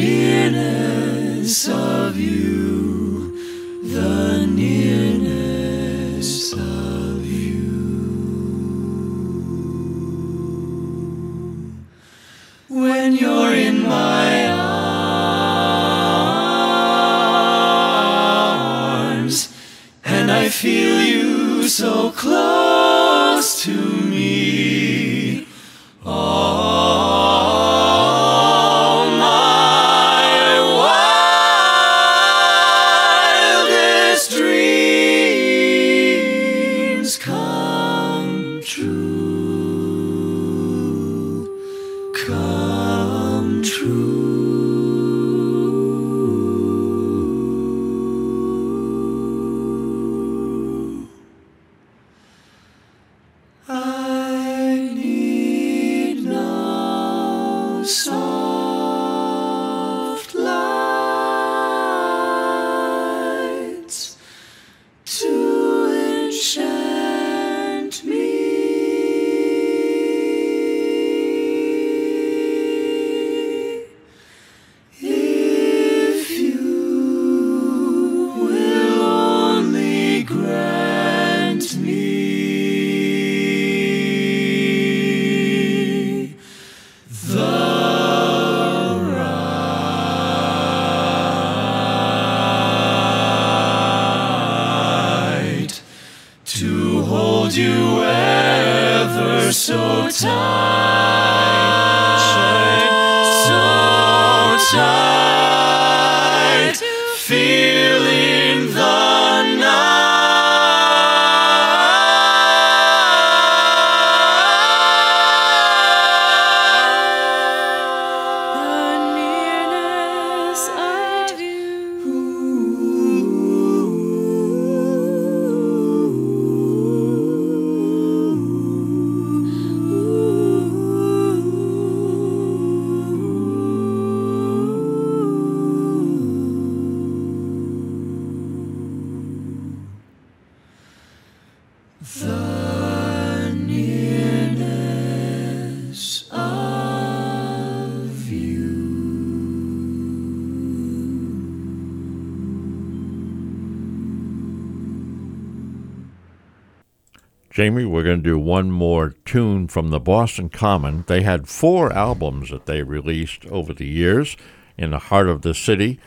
Jamie, 157.63 157.85
we're 157.85 158.03
going 158.03 158.25
to 158.25 158.29
do 158.29 158.41
one 158.41 158.73
more 158.73 159.11
tune 159.25 159.69
from 159.69 159.91
the 159.91 160.01
Boston 160.01 160.49
Common. 160.49 161.05
They 161.07 161.23
had 161.23 161.47
four 161.47 161.93
albums 161.93 162.51
that 162.51 162.67
they 162.67 162.83
released 162.83 163.47
over 163.47 163.73
the 163.73 163.87
years. 163.87 164.37
In 164.77 164.91
the 164.91 164.99
Heart 164.99 165.29
of 165.29 165.43
the 165.43 165.55
City 165.55 166.01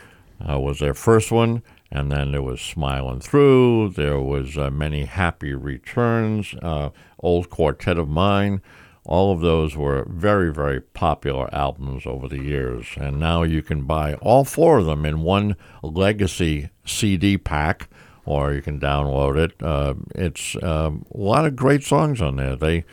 uh, 0.46 0.60
was 0.60 0.80
their 0.80 0.92
first 0.92 1.32
one, 1.32 1.62
and 1.90 2.12
then 2.12 2.32
there 2.32 2.42
was 2.42 2.60
Smiling 2.60 3.20
Through. 3.20 3.94
There 3.96 4.20
was 4.20 4.58
uh, 4.58 4.68
Many 4.68 5.06
Happy 5.06 5.54
Returns, 5.54 6.54
uh, 6.60 6.90
Old 7.20 7.48
Quartet 7.48 7.96
of 7.96 8.06
Mine. 8.06 8.60
All 9.06 9.32
of 9.32 9.40
those 9.40 9.74
were 9.78 10.06
very, 10.10 10.52
very 10.52 10.82
popular 10.82 11.48
albums 11.54 12.04
over 12.04 12.28
the 12.28 12.42
years. 12.42 12.86
And 12.98 13.18
now 13.18 13.44
you 13.44 13.62
can 13.62 13.84
buy 13.84 14.12
all 14.16 14.44
four 14.44 14.80
of 14.80 14.84
them 14.84 15.06
in 15.06 15.22
one 15.22 15.56
legacy 15.82 16.68
CD 16.84 17.38
pack 17.38 17.88
or 18.26 18.52
you 18.52 18.60
can 18.60 18.78
download 18.78 19.36
it. 19.38 19.62
Uh, 19.62 19.94
it's 20.14 20.56
um, 20.62 21.06
a 21.14 21.18
lot 21.18 21.46
of 21.46 21.56
great 21.56 21.82
songs 21.82 22.20
on 22.20 22.36
there. 22.36 22.56
They 22.56 22.84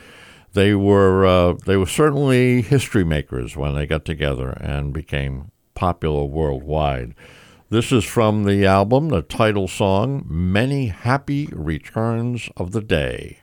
they 0.54 0.76
were 0.76 1.26
uh, 1.26 1.54
they 1.66 1.76
were 1.78 1.88
certainly 1.88 2.62
history 2.62 3.04
makers 3.04 3.58
when 3.58 3.76
they 3.76 3.86
got 3.86 4.06
together 4.06 4.52
and 4.62 4.94
became 4.94 5.52
popular 5.76 6.24
worldwide. 6.26 7.16
This 7.70 7.92
is 7.92 8.06
from 8.06 8.44
the 8.44 8.66
album, 8.66 9.10
the 9.10 9.24
title 9.24 9.68
song, 9.68 10.24
"Many 10.28 10.88
Happy 10.88 11.48
Returns 11.52 12.50
of 12.56 12.72
the 12.72 12.82
Day." 12.82 13.40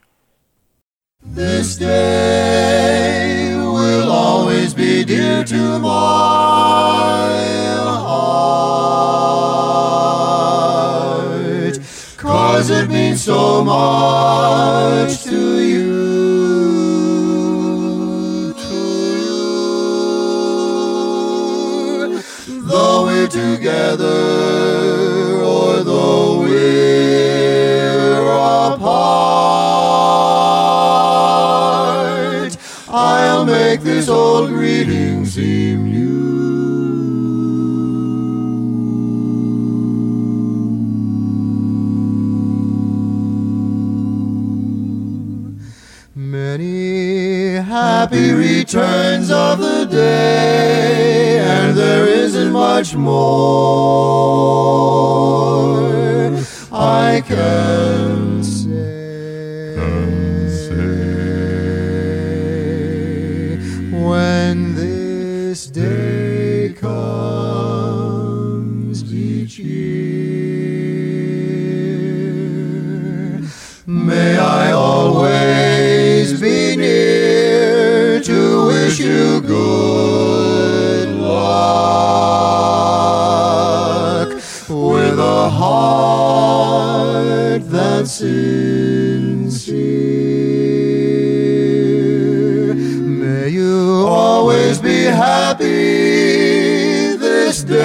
This 1.23 1.77
day 1.77 3.55
will 3.57 4.11
always 4.11 4.73
be 4.73 5.05
dear 5.05 5.45
to 5.45 5.79
my 5.81 5.89
heart, 7.85 9.50
cause 12.61 12.69
it 12.69 12.91
means 12.91 13.25
so 13.25 13.65
much 13.65 15.25
to 15.25 15.61
you, 15.61 16.93
to 18.53 18.75
you. 22.07 22.61
Though 22.69 23.07
we're 23.07 23.29
together 23.29 24.05
or 25.43 25.83
though 25.83 26.41
we're 26.41 28.27
apart, 28.75 28.91
I'll 32.91 33.47
make 33.47 33.81
this 33.81 34.11
old 34.11 34.51
greeting 34.51 35.25
seem 35.25 35.85
new. 35.85 36.10
Happy 48.11 48.33
returns 48.33 49.31
of 49.31 49.61
the 49.61 49.87
day, 49.87 51.39
and 51.39 51.77
there 51.77 52.07
isn't 52.07 52.51
much 52.53 52.97
more 52.97 53.21
I 56.73 57.23
can 57.25 58.40
happy 95.21 97.15
this 97.17 97.63
day. 97.63 97.81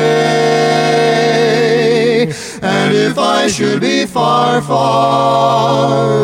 And 2.61 2.95
if 2.95 3.17
I 3.17 3.47
should 3.47 3.81
be 3.81 4.05
far, 4.05 4.61
far 4.61 6.14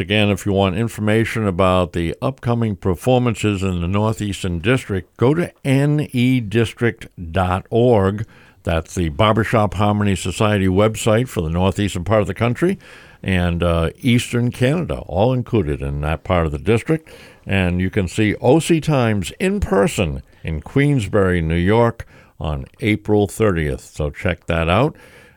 Again, 0.00 0.30
if 0.30 0.46
you 0.46 0.52
want 0.52 0.76
information 0.76 1.46
about 1.46 1.92
the 1.92 2.16
upcoming 2.20 2.74
performances 2.76 3.62
in 3.62 3.80
the 3.80 3.88
Northeastern 3.88 4.58
District, 4.60 5.16
go 5.16 5.34
to 5.34 5.52
nedistrict.org. 5.64 8.26
That's 8.62 8.94
the 8.94 9.08
Barbershop 9.10 9.74
Harmony 9.74 10.16
Society 10.16 10.66
website 10.66 11.28
for 11.28 11.40
the 11.40 11.50
northeastern 11.50 12.02
part 12.04 12.20
of 12.20 12.26
the 12.26 12.34
country 12.34 12.78
and 13.22 13.62
uh, 13.62 13.90
eastern 13.98 14.50
Canada, 14.50 14.98
all 15.00 15.32
included 15.32 15.80
in 15.82 16.00
that 16.02 16.22
part 16.24 16.46
of 16.46 16.52
the 16.52 16.58
district. 16.58 17.08
And 17.44 17.80
you 17.80 17.90
can 17.90 18.08
see 18.08 18.34
OC 18.36 18.82
Times 18.82 19.32
in 19.38 19.60
person 19.60 20.22
in 20.42 20.62
Queensbury, 20.62 21.42
New 21.42 21.54
York 21.54 22.06
on 22.38 22.66
April 22.80 23.26
30th. 23.26 23.80
So 23.80 24.10
check 24.10 24.46
that 24.46 24.68
out. 24.68 24.96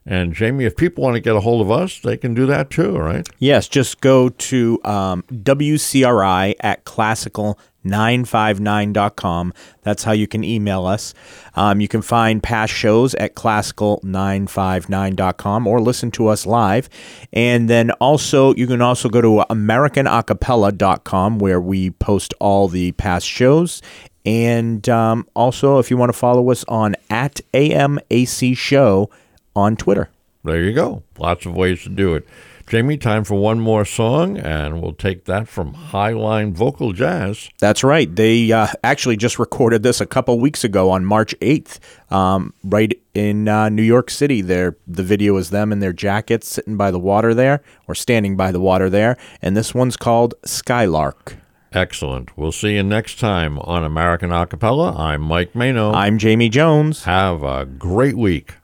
And 0.10 0.34
Jamie, 0.34 0.66
if 0.66 0.76
people 0.76 1.04
want 1.04 1.14
to 1.14 1.20
get 1.20 1.36
a 1.36 1.40
hold 1.40 1.62
of 1.62 1.70
us, 1.70 2.00
they 2.00 2.18
can 2.18 2.34
do 2.34 2.48
that 2.48 2.72
too, 2.72 2.98
right? 2.98 3.30
Yes, 3.38 3.68
just 3.68 4.02
go 4.02 4.30
to 4.30 4.82
um, 4.84 5.24
WCRI 5.32 6.56
at 6.62 6.84
classical959.com. 6.84 9.54
That's 9.84 10.04
how 10.04 10.14
you 10.14 10.26
can 10.26 10.44
email 10.44 10.88
us. 10.88 11.14
Um, 11.54 11.80
you 11.80 11.88
can 11.88 12.02
find 12.02 12.42
past 12.42 12.74
shows 12.74 13.14
at 13.16 13.36
classical959.com 13.36 15.68
or 15.68 15.80
listen 15.80 16.10
to 16.10 16.30
us 16.30 16.48
live. 16.48 16.90
And 17.32 17.70
then 17.70 17.92
also, 17.92 18.56
you 18.56 18.66
can 18.66 18.82
also 18.82 19.10
go 19.10 19.22
to 19.22 19.46
americanacapella.com 19.52 21.38
where 21.38 21.62
we 21.62 21.92
post 21.92 22.34
all 22.40 22.68
the 22.68 22.94
past 22.94 23.28
shows. 23.28 23.84
And 24.26 24.90
um, 24.90 25.28
also, 25.36 25.78
if 25.78 25.92
you 25.92 25.98
want 25.98 26.12
to 26.12 26.18
follow 26.18 26.50
us 26.50 26.66
on 26.68 26.96
at 27.12 27.42
AMAC 27.54 28.58
Show 28.58 29.12
on 29.60 29.76
Twitter. 29.76 30.10
There 30.44 30.62
you 30.62 30.74
go. 30.74 31.04
Lots 31.18 31.46
of 31.46 31.54
ways 31.54 31.84
to 31.84 31.90
do 31.90 32.16
it. 32.16 32.26
Jamie, 32.70 32.98
time 32.98 33.24
for 33.24 33.34
one 33.34 33.60
more 33.60 33.84
song, 33.84 34.38
and 34.38 34.80
we'll 34.80 34.94
take 34.94 35.26
that 35.26 35.48
from 35.48 35.74
Highline 35.74 36.54
Vocal 36.54 36.94
Jazz. 36.94 37.50
That's 37.58 37.84
right. 37.84 38.16
They 38.16 38.52
uh, 38.52 38.68
actually 38.84 39.18
just 39.18 39.40
recorded 39.40 39.82
this 39.82 40.00
a 40.00 40.06
couple 40.06 40.40
weeks 40.40 40.64
ago 40.64 40.92
on 40.92 41.04
March 41.04 41.34
8th, 41.40 41.80
um, 42.12 42.54
right 42.64 42.94
in 43.16 43.48
uh, 43.48 43.70
New 43.70 43.82
York 43.82 44.12
City. 44.12 44.42
There, 44.42 44.78
the 44.86 45.02
video 45.02 45.36
is 45.38 45.50
them 45.50 45.72
in 45.72 45.80
their 45.80 45.94
jackets 45.94 46.48
sitting 46.48 46.78
by 46.78 46.92
the 46.92 47.00
water 47.00 47.34
there, 47.34 47.64
or 47.88 47.96
standing 47.96 48.38
by 48.38 48.52
the 48.52 48.60
water 48.62 48.88
there. 48.88 49.18
And 49.42 49.58
this 49.58 49.74
one's 49.74 49.98
called 49.98 50.36
Skylark. 50.46 51.38
Excellent. 51.74 52.38
We'll 52.38 52.52
see 52.52 52.76
you 52.76 52.84
next 52.84 53.20
time 53.20 53.58
on 53.60 53.84
American 53.84 54.30
Acapella. 54.30 54.96
I'm 54.96 55.22
Mike 55.22 55.56
Mano. 55.56 55.92
I'm 55.94 56.20
Jamie 56.20 56.50
Jones. 56.50 57.06
Have 57.06 57.42
a 57.42 57.66
great 57.66 58.16
week. 58.16 58.59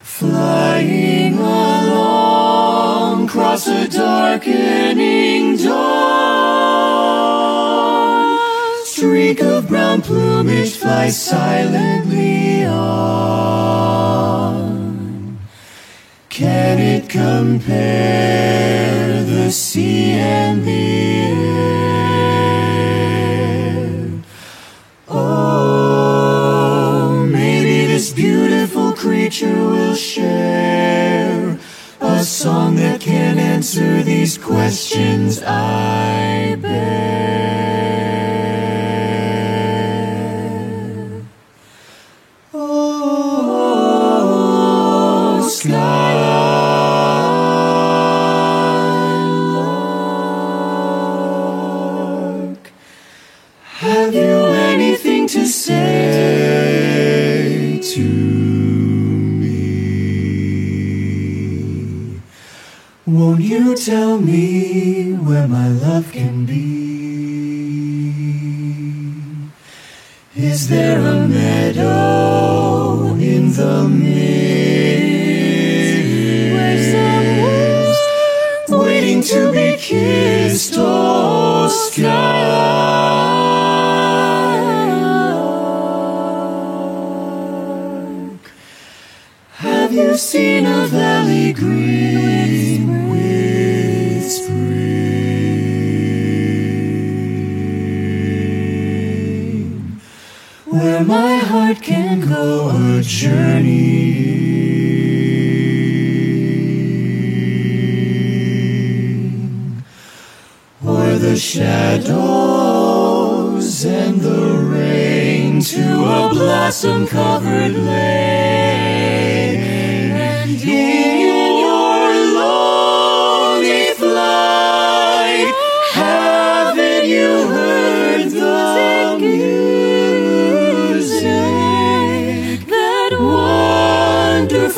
Flying 0.00 1.38
along 1.38 2.80
across 3.26 3.66
a 3.68 3.86
darkening 3.86 5.56
dawn. 5.56 6.00
Streak 8.84 9.42
of 9.42 9.68
brown 9.68 10.00
plumage 10.02 10.76
flies 10.76 11.20
silently 11.20 12.64
on. 12.64 13.00
Can 16.28 16.78
it 16.78 17.08
compare 17.08 17.62
the 19.24 19.50
sea 19.50 20.12
and 20.12 20.64
the 20.64 20.72
air? 20.72 21.60
Oh, 25.08 26.46
maybe 27.30 27.86
this 27.86 28.12
beautiful 28.12 28.89
creature 29.00 29.64
will 29.64 29.94
share 29.94 31.58
a 32.02 32.22
song 32.22 32.76
that 32.76 33.00
can 33.00 33.38
answer 33.38 34.02
these 34.02 34.36
questions 34.36 35.42
I 35.42 36.56
bear. 36.60 37.19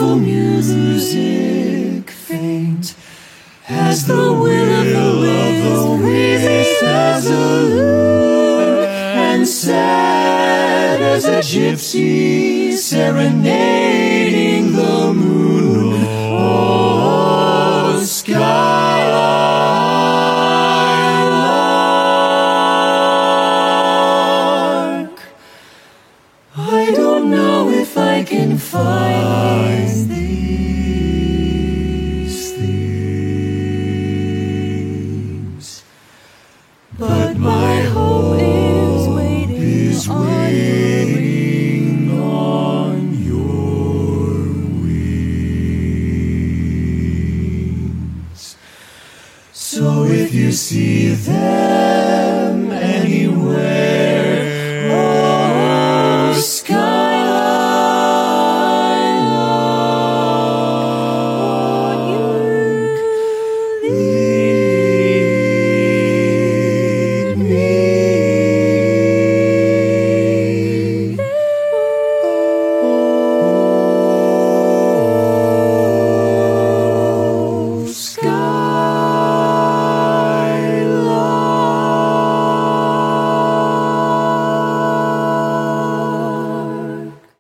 Wonderful 0.03 0.17
music, 0.17 2.11
faint 2.11 2.95
as 3.69 4.07
the 4.07 4.15
will 4.15 4.81
of 4.81 5.99
the 5.99 6.05
wisp, 6.05 6.83
as 6.83 7.27
a 7.27 7.63
lute, 7.63 8.85
and 8.85 9.47
sad 9.47 11.01
as 11.01 11.25
a 11.25 11.39
gypsy 11.39 12.73
serenading 12.73 13.92